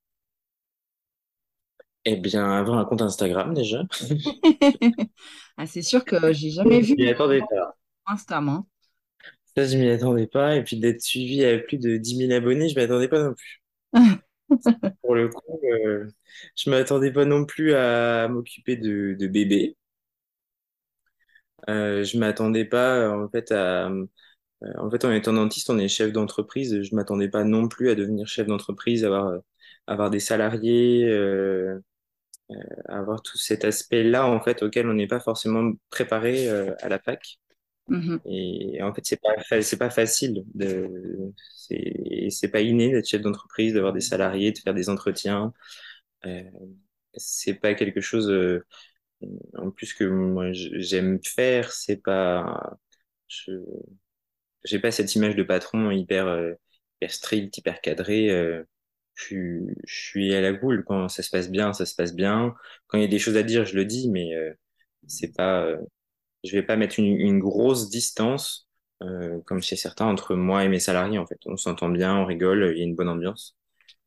[2.04, 3.84] Eh bien, avoir un compte Instagram déjà.
[5.56, 7.76] Ah, c'est sûr que j'ai Je jamais vu m'y de attendais pas.
[8.06, 8.64] Insta, moi.
[9.56, 10.56] Ça, je m'y attendais pas.
[10.56, 13.34] Et puis d'être suivi à plus de dix mille abonnés, je m'y attendais pas non
[13.34, 13.62] plus.
[15.02, 16.08] Pour le coup, euh,
[16.56, 19.76] je m'attendais pas non plus à m'occuper de, de bébés.
[21.68, 23.88] Euh, je m'attendais pas en fait à
[24.78, 26.82] en fait en étant dentiste on est chef d'entreprise.
[26.82, 29.38] Je m'attendais pas non plus à devenir chef d'entreprise avoir euh,
[29.86, 31.80] avoir des salariés euh,
[32.88, 36.98] avoir tout cet aspect-là en fait auquel on n'est pas forcément préparé euh, à la
[36.98, 37.38] fac.
[37.88, 38.20] Mhm.
[38.26, 40.88] et en fait c'est pas c'est pas facile de
[41.58, 45.52] c'est pas inné d'être chef d'entreprise d'avoir des salariés de faire des entretiens.
[46.26, 46.42] Euh,
[47.14, 48.64] c'est pas quelque chose euh,
[49.56, 51.72] en plus que moi j'aime faire.
[51.72, 52.76] C'est pas
[53.28, 53.52] je
[54.64, 56.52] j'ai pas cette image de patron hyper euh,
[56.98, 58.62] hyper strict hyper cadré euh,
[59.14, 62.14] je suis je suis à la boule quand ça se passe bien ça se passe
[62.14, 62.54] bien.
[62.86, 64.52] Quand il y a des choses à dire je le dis mais euh,
[65.06, 65.78] c'est pas euh,
[66.44, 68.68] je vais pas mettre une, une grosse distance
[69.02, 71.38] euh, comme chez certains entre moi et mes salariés en fait.
[71.46, 73.56] On s'entend bien on rigole il y a une bonne ambiance.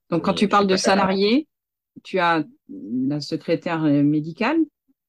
[0.10, 1.48] Donc, quand tu mais parles de pas salarié,
[2.04, 4.58] tu as la secrétaire médicale,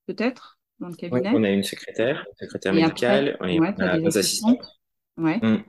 [0.07, 3.61] peut-être, dans le ouais, cabinet, on a une secrétaire une secrétaire et après, médicale et
[3.61, 4.76] ouais, on a des assistantes.
[5.19, 5.43] Ouais.
[5.43, 5.65] Mm,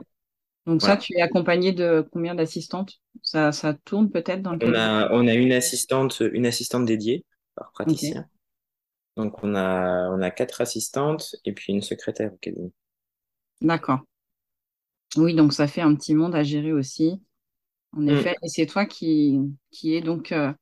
[0.67, 3.01] Donc ça, tu es accompagné de combien d'assistantes?
[3.23, 7.25] Ça, ça tourne peut-être dans le on a on a une assistante une assistante dédiée
[7.55, 8.27] par praticien
[9.17, 12.71] Donc on a on a quatre assistantes et puis une secrétaire au cabinet.
[13.61, 14.01] d'accord.
[15.15, 17.21] Oui, donc ça fait un petit monde à gérer aussi,
[17.93, 18.27] en Mm.
[18.27, 18.35] effet.
[18.43, 19.39] Et c'est toi qui,
[19.71, 20.53] qui es donc euh,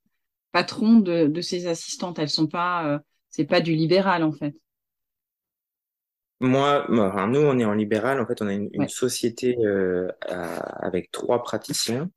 [0.54, 2.20] patron de, de ces assistantes.
[2.20, 4.56] Elles sont pas, euh, c'est pas du libéral en fait.
[6.42, 8.20] Moi, enfin, nous on est en libéral.
[8.20, 12.12] En fait, on a une, une Ouais, société euh, à- avec trois praticiens.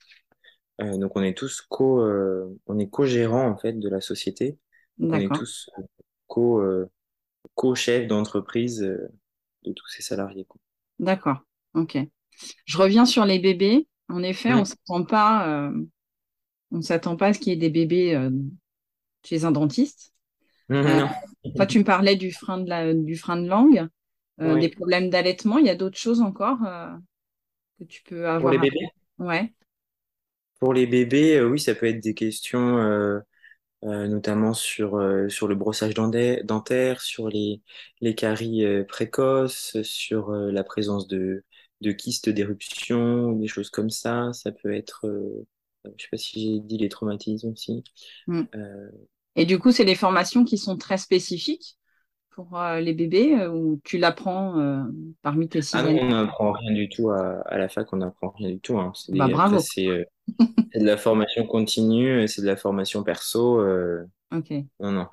[0.83, 4.59] Euh, donc on est tous co euh, on est co-gérants en fait de la société.
[5.11, 5.70] On est tous
[6.28, 6.62] co
[7.57, 10.46] co-chefs d'entreprise de tous ces salariés.
[10.98, 11.38] d'accord.
[11.74, 11.98] Ok.
[12.66, 13.88] Je reviens sur les bébés.
[14.11, 14.66] En effet, on Mm.
[14.66, 15.70] s'attend pas,
[16.70, 18.14] on s'attend pas à ce qu'il y ait des bébés
[19.24, 20.14] chez un dentiste.
[20.68, 21.09] Mm, Euh, non.
[21.57, 23.88] toi, tu me parlais du frein de la, du frein de langue,
[24.40, 25.59] euh, des problèmes d'allaitement.
[25.59, 26.88] Il y a d'autres choses encore euh,
[27.81, 28.88] que tu peux Pour les avoir bébés?
[29.18, 29.55] Ouais,
[30.61, 32.79] Pour les bébés, euh, oui, ça peut être des questions.
[33.83, 37.62] notamment sur, sur le brossage dentaire, sur les,
[38.01, 41.44] les caries précoces, sur la présence de,
[41.81, 44.33] de kystes d'éruption, des choses comme ça.
[44.33, 45.07] Ça peut être,
[45.85, 47.85] je sais pas si j'ai dit les traumatismes aussi.
[48.27, 48.48] Mm.
[49.37, 51.77] Et du coup, c'est des formations qui sont très spécifiques?
[52.38, 54.85] Pour euh, les bébés euh, ou tu l'apprends euh,
[55.22, 58.29] parmi tes ah non, on n'apprend rien du tout à, à la fac, on n'apprend
[58.31, 58.79] rien du tout.
[58.79, 58.92] Hein.
[58.94, 63.61] C'est Bah de la formation continue, c'est de la formation perso.
[64.31, 64.53] Ok.
[64.79, 65.07] non, non,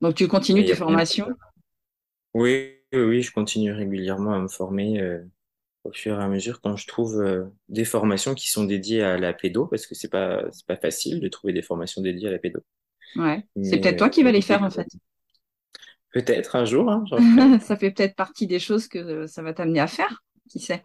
[0.00, 1.26] Donc tu continues tes formations?
[2.32, 5.00] Oui, oui, oui, je continue régulièrement à me former.
[5.00, 5.18] euh,
[5.84, 9.18] au fur et à mesure quand je trouve euh, des formations qui sont dédiées à
[9.18, 12.38] la pédo, parce que c'est pas pas facile de trouver des formations dédiées à la
[12.38, 12.60] pédo.
[13.16, 13.44] Ouais.
[13.62, 14.86] C'est peut-être toi qui vas les faire en fait.
[16.12, 17.04] Peut-être un jour, hein.
[17.60, 20.22] Ça fait peut-être partie des choses que euh, ça va t'amener à faire.
[20.50, 20.84] Qui sait?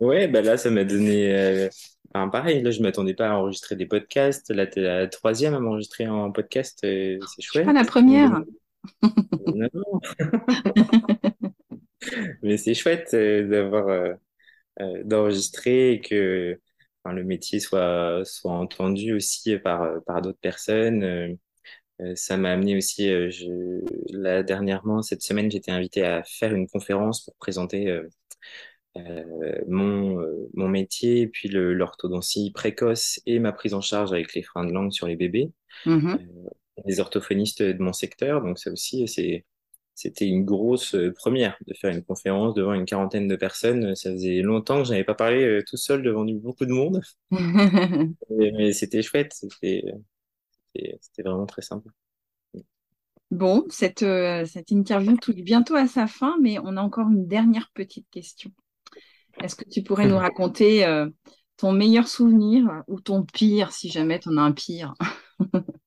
[0.00, 1.32] Ouais, bah là, ça m'a donné.
[1.34, 1.68] euh,
[2.14, 4.50] enfin, pareil, là, je m'attendais pas à enregistrer des podcasts.
[4.50, 6.80] Là, t'es la troisième à m'enregistrer en podcast.
[6.84, 7.84] euh, c'est Je suis pas la chouette.
[7.84, 8.42] première.
[9.46, 10.00] Non, non,
[12.42, 14.12] mais c'est chouette euh, d'avoir euh,
[14.80, 16.58] euh, d'enregistrer et que
[17.04, 21.36] enfin, le métier soit soit entendu aussi par par d'autres personnes.
[22.02, 23.80] Euh, ça m'a amené aussi, euh, je,
[24.16, 28.08] là, dernièrement, cette semaine, j'étais invité à faire une conférence pour présenter euh,
[29.68, 34.64] mon, euh, mon métier, puis l'orthodontie précoce et ma prise en charge avec les freins
[34.66, 35.50] de langue sur les bébés,
[35.86, 36.18] Mhm.
[36.20, 36.20] euh,
[36.86, 38.42] les orthophonistes de mon secteur.
[38.42, 43.36] Donc ça aussi, c'était une grosse première de faire une conférence devant une quarantaine de
[43.36, 43.94] personnes.
[43.96, 47.02] Ça faisait longtemps que je n'avais pas parlé tout seul devant du- beaucoup de monde,
[48.30, 49.84] mais, mais c'était chouette, c'était,
[50.74, 51.90] c'était vraiment très sympa.
[53.30, 57.26] Bon, cette, euh, cette interview touche bientôt à sa fin, mais on a encore une
[57.26, 58.50] dernière petite question.
[59.42, 61.08] Est-ce que tu pourrais nous raconter euh,
[61.56, 64.92] ton meilleur souvenir ou ton pire, si jamais tu en as un pire?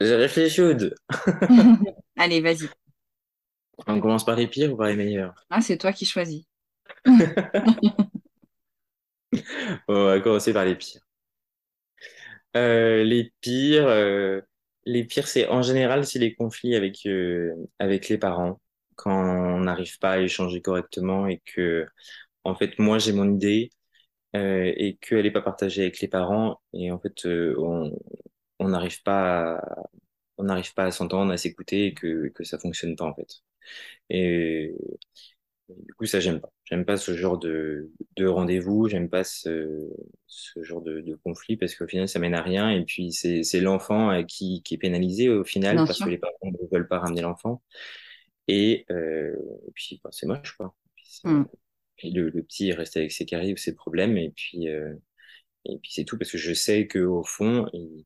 [0.00, 0.94] J'ai réfléchi aux deux.
[2.16, 2.68] Allez, vas-y.
[3.86, 5.34] On commence par les pires ou par les meilleurs?
[5.50, 6.44] Ah, c'est toi qui choisis.
[9.88, 11.02] On va commencer par les pires.
[12.56, 14.40] Euh, les pires, euh,
[14.84, 18.60] les pires, c'est en général, c'est les conflits avec euh, avec les parents
[18.96, 21.84] quand on n'arrive pas à échanger correctement et que,
[22.44, 23.70] en fait, moi j'ai mon idée
[24.34, 27.26] et qu'elle n'est pas partagée avec les parents et en fait,
[28.58, 29.82] on n'arrive pas à,
[30.38, 33.42] on n'arrive pas à s'entendre, à s'écouter et que que ça fonctionne pas en fait.
[35.68, 36.52] Du coup, ça, j'aime pas.
[36.64, 39.90] J'aime pas ce genre de, de rendez-vous, j'aime pas ce,
[40.26, 42.70] ce genre de, de conflit parce qu'au final, ça mène à rien.
[42.70, 46.18] Et puis, c'est, l'enfant euh, qui, qui est pénalisé au final Bien parce que les
[46.18, 47.62] parents ne veulent pas ramener l'enfant.
[48.46, 48.84] Et,
[49.74, 50.74] puis, bah, c'est moche, quoi.
[51.24, 51.44] Mm.
[51.96, 55.92] Puis, le, le, petit reste avec ses caries ou ses problèmes, et puis, et puis
[55.92, 58.04] c'est tout, parce que je sais qu'au fond, il,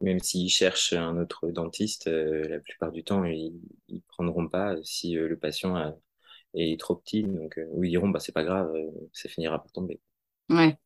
[0.00, 5.12] même s'ils cherchent un autre dentiste, la plupart du temps, ils ne prendront pas si
[5.12, 5.94] le patient
[6.54, 7.22] est trop petit.
[7.22, 8.72] Donc, ou ils diront, bah, c'est pas grave,
[9.12, 10.00] ça finira par tomber.
[10.48, 10.78] Ouais.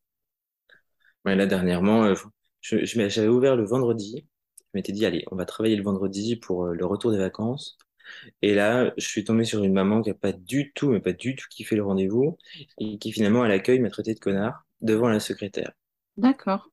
[1.25, 2.15] Ouais, là, dernièrement,
[2.61, 4.27] je, j'avais ouvert le vendredi.
[4.59, 7.77] Je m'étais dit, allez, on va travailler le vendredi pour le retour des vacances.
[8.43, 11.13] Et là, je suis tombé sur une maman qui a pas du tout, mais pas
[11.13, 12.39] du tout kiffé le rendez-vous
[12.79, 15.73] et qui finalement à l'accueil m'a traité de connard devant la secrétaire.
[16.17, 16.71] D'accord.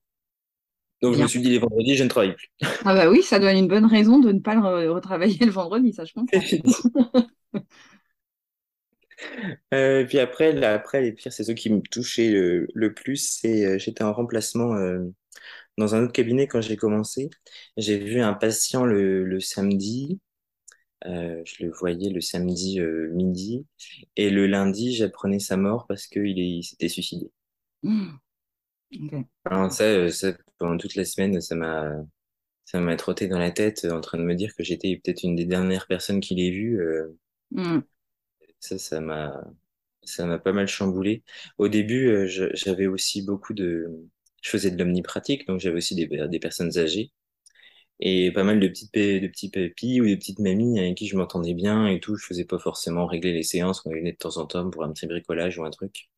[1.02, 2.48] Donc je me suis dit les vendredis, je ne travaille plus.
[2.84, 5.92] Ah bah oui, ça donne une bonne raison de ne pas le retravailler le vendredi,
[5.92, 6.28] ça je pense.
[9.74, 13.16] euh, puis après, là, après, les pires, c'est ceux qui me touchaient le, le plus.
[13.40, 15.00] C'est euh, j'étais en remplacement euh,
[15.78, 17.30] dans un autre cabinet quand j'ai commencé.
[17.76, 20.20] J'ai vu un patient le, le samedi.
[21.06, 23.66] Euh, je le voyais le samedi euh, midi.
[24.16, 27.30] Et le lundi, j'apprenais sa mort parce qu'il il s'était suicidé.
[27.82, 28.08] Mmh.
[28.90, 29.26] Okay.
[29.44, 31.90] Alors ça, euh, ça, pendant toute la semaine, ça m'a
[32.64, 35.36] ça m'a trotté dans la tête en train de me dire que j'étais peut-être une
[35.36, 36.80] des dernières personnes qui l'ait vu.
[37.50, 37.80] Mm.
[38.60, 39.44] Ça, ça m'a
[40.02, 41.22] ça m'a pas mal chamboulé.
[41.58, 43.88] Au début, j'avais aussi beaucoup de
[44.42, 47.12] je faisais de l'omnipratique, donc j'avais aussi des, des personnes âgées
[48.00, 51.16] et pas mal de petites de petits papis ou des petites mamies avec qui je
[51.16, 52.16] m'entendais bien et tout.
[52.16, 54.92] Je faisais pas forcément régler les séances, on venait de temps en temps pour un
[54.92, 56.08] petit bricolage ou un truc.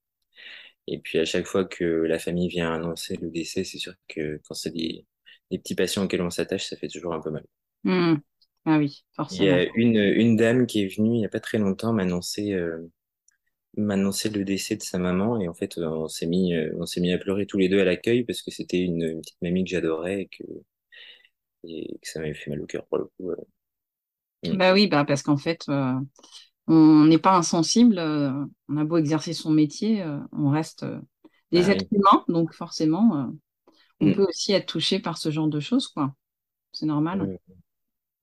[0.86, 4.40] Et puis à chaque fois que la famille vient annoncer le décès, c'est sûr que
[4.46, 5.06] quand c'est des,
[5.50, 7.46] des, petits patients auxquels on s'attache, ça fait toujours un peu mal.
[7.84, 8.16] Mmh.
[8.64, 9.40] Ah oui, forcément.
[9.40, 11.94] Il y a une, une dame qui est venue il n'y a pas très longtemps
[11.94, 12.86] m'annoncer euh,
[13.76, 17.18] le décès de sa maman et en fait on s'est mis on s'est mis à
[17.18, 20.22] pleurer tous les deux à l'accueil parce que c'était une, une, petite mamie que j'adorais
[20.22, 20.44] et que
[21.64, 23.30] et que ça m'avait fait mal au cœur pour le coup.
[23.30, 23.36] Euh.
[24.56, 25.94] Bah oui, bah parce qu'en fait, euh,
[26.66, 27.98] on n'est pas insensible.
[27.98, 28.32] Euh,
[28.68, 30.86] on a beau exercer son métier, on reste
[31.52, 31.88] des Ah êtres oui.
[31.92, 33.32] humains, donc forcément,
[34.00, 34.12] on Mm.
[34.12, 36.14] peut aussi être touché par ce genre de choses, quoi.
[36.72, 37.30] C'est normal.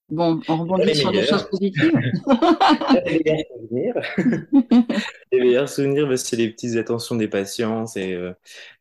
[0.09, 1.91] Bon, on rebondit les sur des choses positives.
[3.05, 3.95] Les meilleurs souvenirs.
[5.31, 7.85] Les meilleurs souvenirs, c'est les petites attentions des patients.
[7.87, 8.33] C'est, euh,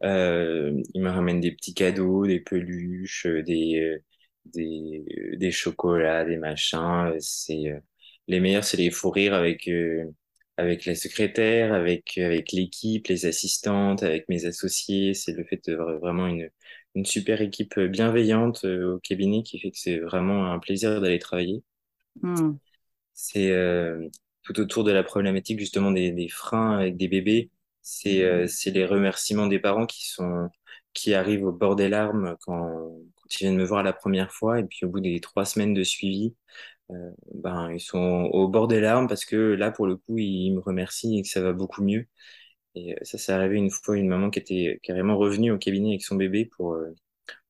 [0.05, 3.99] euh, ils me ramènent des petits cadeaux, des peluches, euh, des,
[4.45, 5.05] des,
[5.37, 7.14] des chocolats, des machins.
[7.20, 7.81] C'est, euh,
[8.29, 9.68] les meilleurs, c'est les fous rires avec,
[10.57, 15.14] avec la secrétaire, avec, avec l'équipe, les assistantes, avec mes associés.
[15.14, 16.49] C'est le fait de vra- vraiment une,
[16.97, 21.20] une super équipe bienveillante euh, au cabinet qui fait que c'est vraiment un plaisir d'aller
[21.20, 21.62] travailler.
[22.22, 22.57] Hmm.
[23.14, 24.09] C'est euh,
[24.42, 27.51] tout autour de la problématique justement des, des freins avec des bébés.
[27.82, 30.49] C'est euh, c'est les remerciements des parents qui sont
[30.94, 32.59] qui arrivent au bord des larmes quand,
[33.16, 35.74] quand ils viennent me voir la première fois et puis au bout des trois semaines
[35.74, 36.34] de suivi,
[36.90, 40.53] euh, ben ils sont au bord des larmes parce que là pour le coup ils
[40.53, 42.07] me remercient et que ça va beaucoup mieux.
[42.77, 45.91] Et euh, ça, c'est arrivé une fois une maman qui était carrément revenue au cabinet
[45.91, 46.95] avec son bébé pour euh,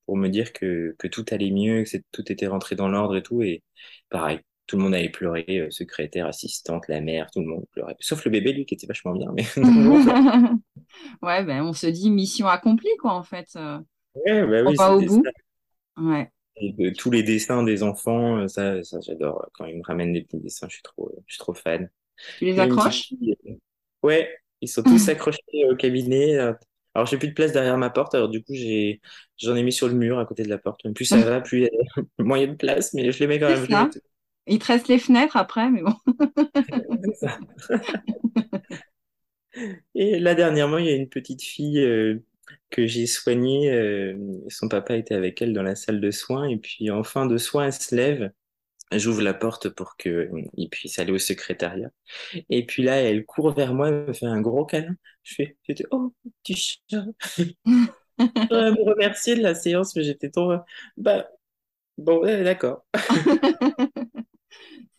[0.05, 3.23] pour me dire que, que tout allait mieux, que tout était rentré dans l'ordre et
[3.23, 3.41] tout.
[3.43, 3.63] Et
[4.09, 7.95] pareil, tout le monde avait pleuré, euh, secrétaire, assistante, la mère, tout le monde pleurait.
[8.01, 9.45] Sauf le bébé, lui, qui était vachement bien, mais.
[11.21, 13.57] Ouais, ben on se dit mission accomplie, quoi, en fait.
[14.15, 15.23] Ouais, bah on oui, va au bout.
[15.23, 15.31] ça.
[15.97, 16.31] Ouais.
[16.59, 19.47] Et de tous les dessins des enfants, ça, ça j'adore.
[19.53, 21.89] Quand ils me ramènent des petits dessins, je suis trop, je suis trop fan.
[22.35, 23.13] Tu les petite accroches?
[23.19, 23.37] fille.
[24.03, 25.39] Ouais, ils sont tous accrochés
[25.69, 26.37] au cabinet.
[26.37, 26.53] euh.
[26.93, 29.01] Alors, j'ai plus de place derrière ma porte, alors du coup, j'ai,
[29.37, 30.91] j'en ai mis sur le mur à côté de la porte.
[30.93, 33.49] Plus ça va, plus il y a a de place, mais je les mets quand
[33.49, 33.89] même, les mets ça.
[34.47, 35.93] Il te reste les fenêtres après, mais bon.
[37.19, 37.37] Ça.
[39.95, 42.23] Et là, dernièrement, il y a une petite fille euh,
[42.69, 43.71] que j'ai soignée.
[43.71, 44.15] euh,
[44.49, 46.47] son papa était avec elle dans la salle de soins.
[46.47, 48.31] Et puis, en fin de soins, elle se lève.
[48.93, 51.89] J'ouvre la porte pour qu'il puisse aller au secrétariat.
[52.49, 54.95] Et puis là, elle court vers moi, elle me fait un gros câlin.
[55.23, 56.13] Je fais, j'étais, oh,
[56.43, 57.05] petit chat.
[58.49, 60.53] J'aurais me remercier de la séance, mais j'étais trop...
[60.97, 61.27] Bah,
[61.97, 62.85] bon, ouais, d'accord.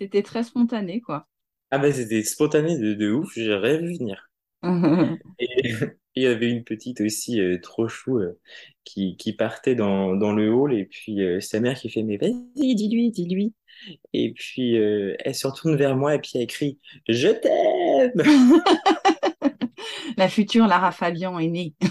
[0.00, 1.28] C'était très spontané, quoi.
[1.70, 3.46] Ah bah, c'était spontané de, de ouf, j'ai
[3.78, 4.30] vu venir.
[5.38, 5.74] Et
[6.18, 8.38] il y avait une petite aussi euh, trop chou euh,
[8.84, 12.16] qui, qui partait dans, dans le hall et puis euh, sa mère qui fait mais
[12.16, 13.54] vas-y dis-lui dis-lui
[14.12, 18.12] et puis elle se retourne vers moi et puis elle crie je t'aime
[20.16, 21.74] La future Lara Fabian est née.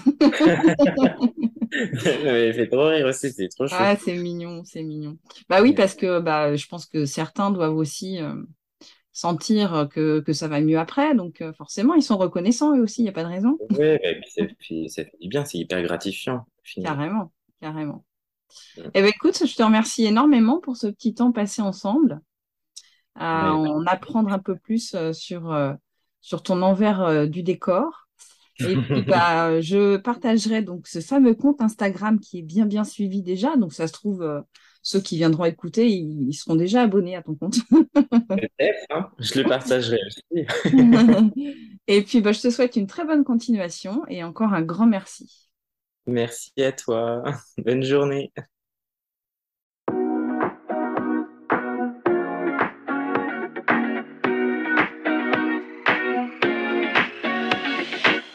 [2.25, 5.17] elle fait trop rire aussi c'est trop chou Ah, c'est mignon, c'est mignon.
[5.47, 8.19] Bah oui, parce que bah, je pense que certains doivent aussi
[9.17, 11.15] sentir que, que ça va mieux après.
[11.15, 13.57] Donc euh, forcément, ils sont reconnaissants eux aussi, il n'y a pas de raison.
[13.71, 16.45] ouais et puis ça fait, bien c'est hyper gratifiant.
[16.83, 18.05] Carrément, carrément.
[18.77, 18.81] Mm.
[18.93, 22.21] Eh ben écoute, je te remercie énormément pour ce petit temps passé ensemble.
[23.15, 25.75] à en apprendre un peu plus sur,
[26.21, 28.07] sur ton envers du décor.
[28.59, 33.21] Et puis, bah, je partagerai donc ce fameux compte Instagram qui est bien, bien suivi
[33.21, 33.55] déjà.
[33.55, 34.41] Donc, ça se trouve, euh,
[34.87, 37.57] ceux qui viendront écouter, ils, seront déjà abonnés à ton compte.
[37.69, 39.09] Peut-être, hein.
[39.19, 40.45] je le partagerai aussi.
[41.87, 45.49] et puis, bah, je te souhaite une très bonne continuation et encore un grand merci.
[46.05, 47.21] Merci à toi.
[47.57, 48.31] Bonne journée.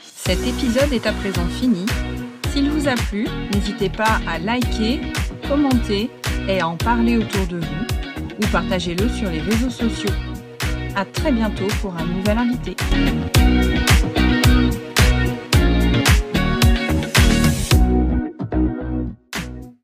[0.02, 1.86] Cet épisode est à présent fini.
[2.50, 5.00] S'il vous a plu, n'hésitez pas à liker,
[5.48, 6.10] commenter
[6.48, 10.10] et à en parler autour de vous ou partagez-le sur les réseaux sociaux.
[10.94, 12.76] À très bientôt pour un nouvel invité.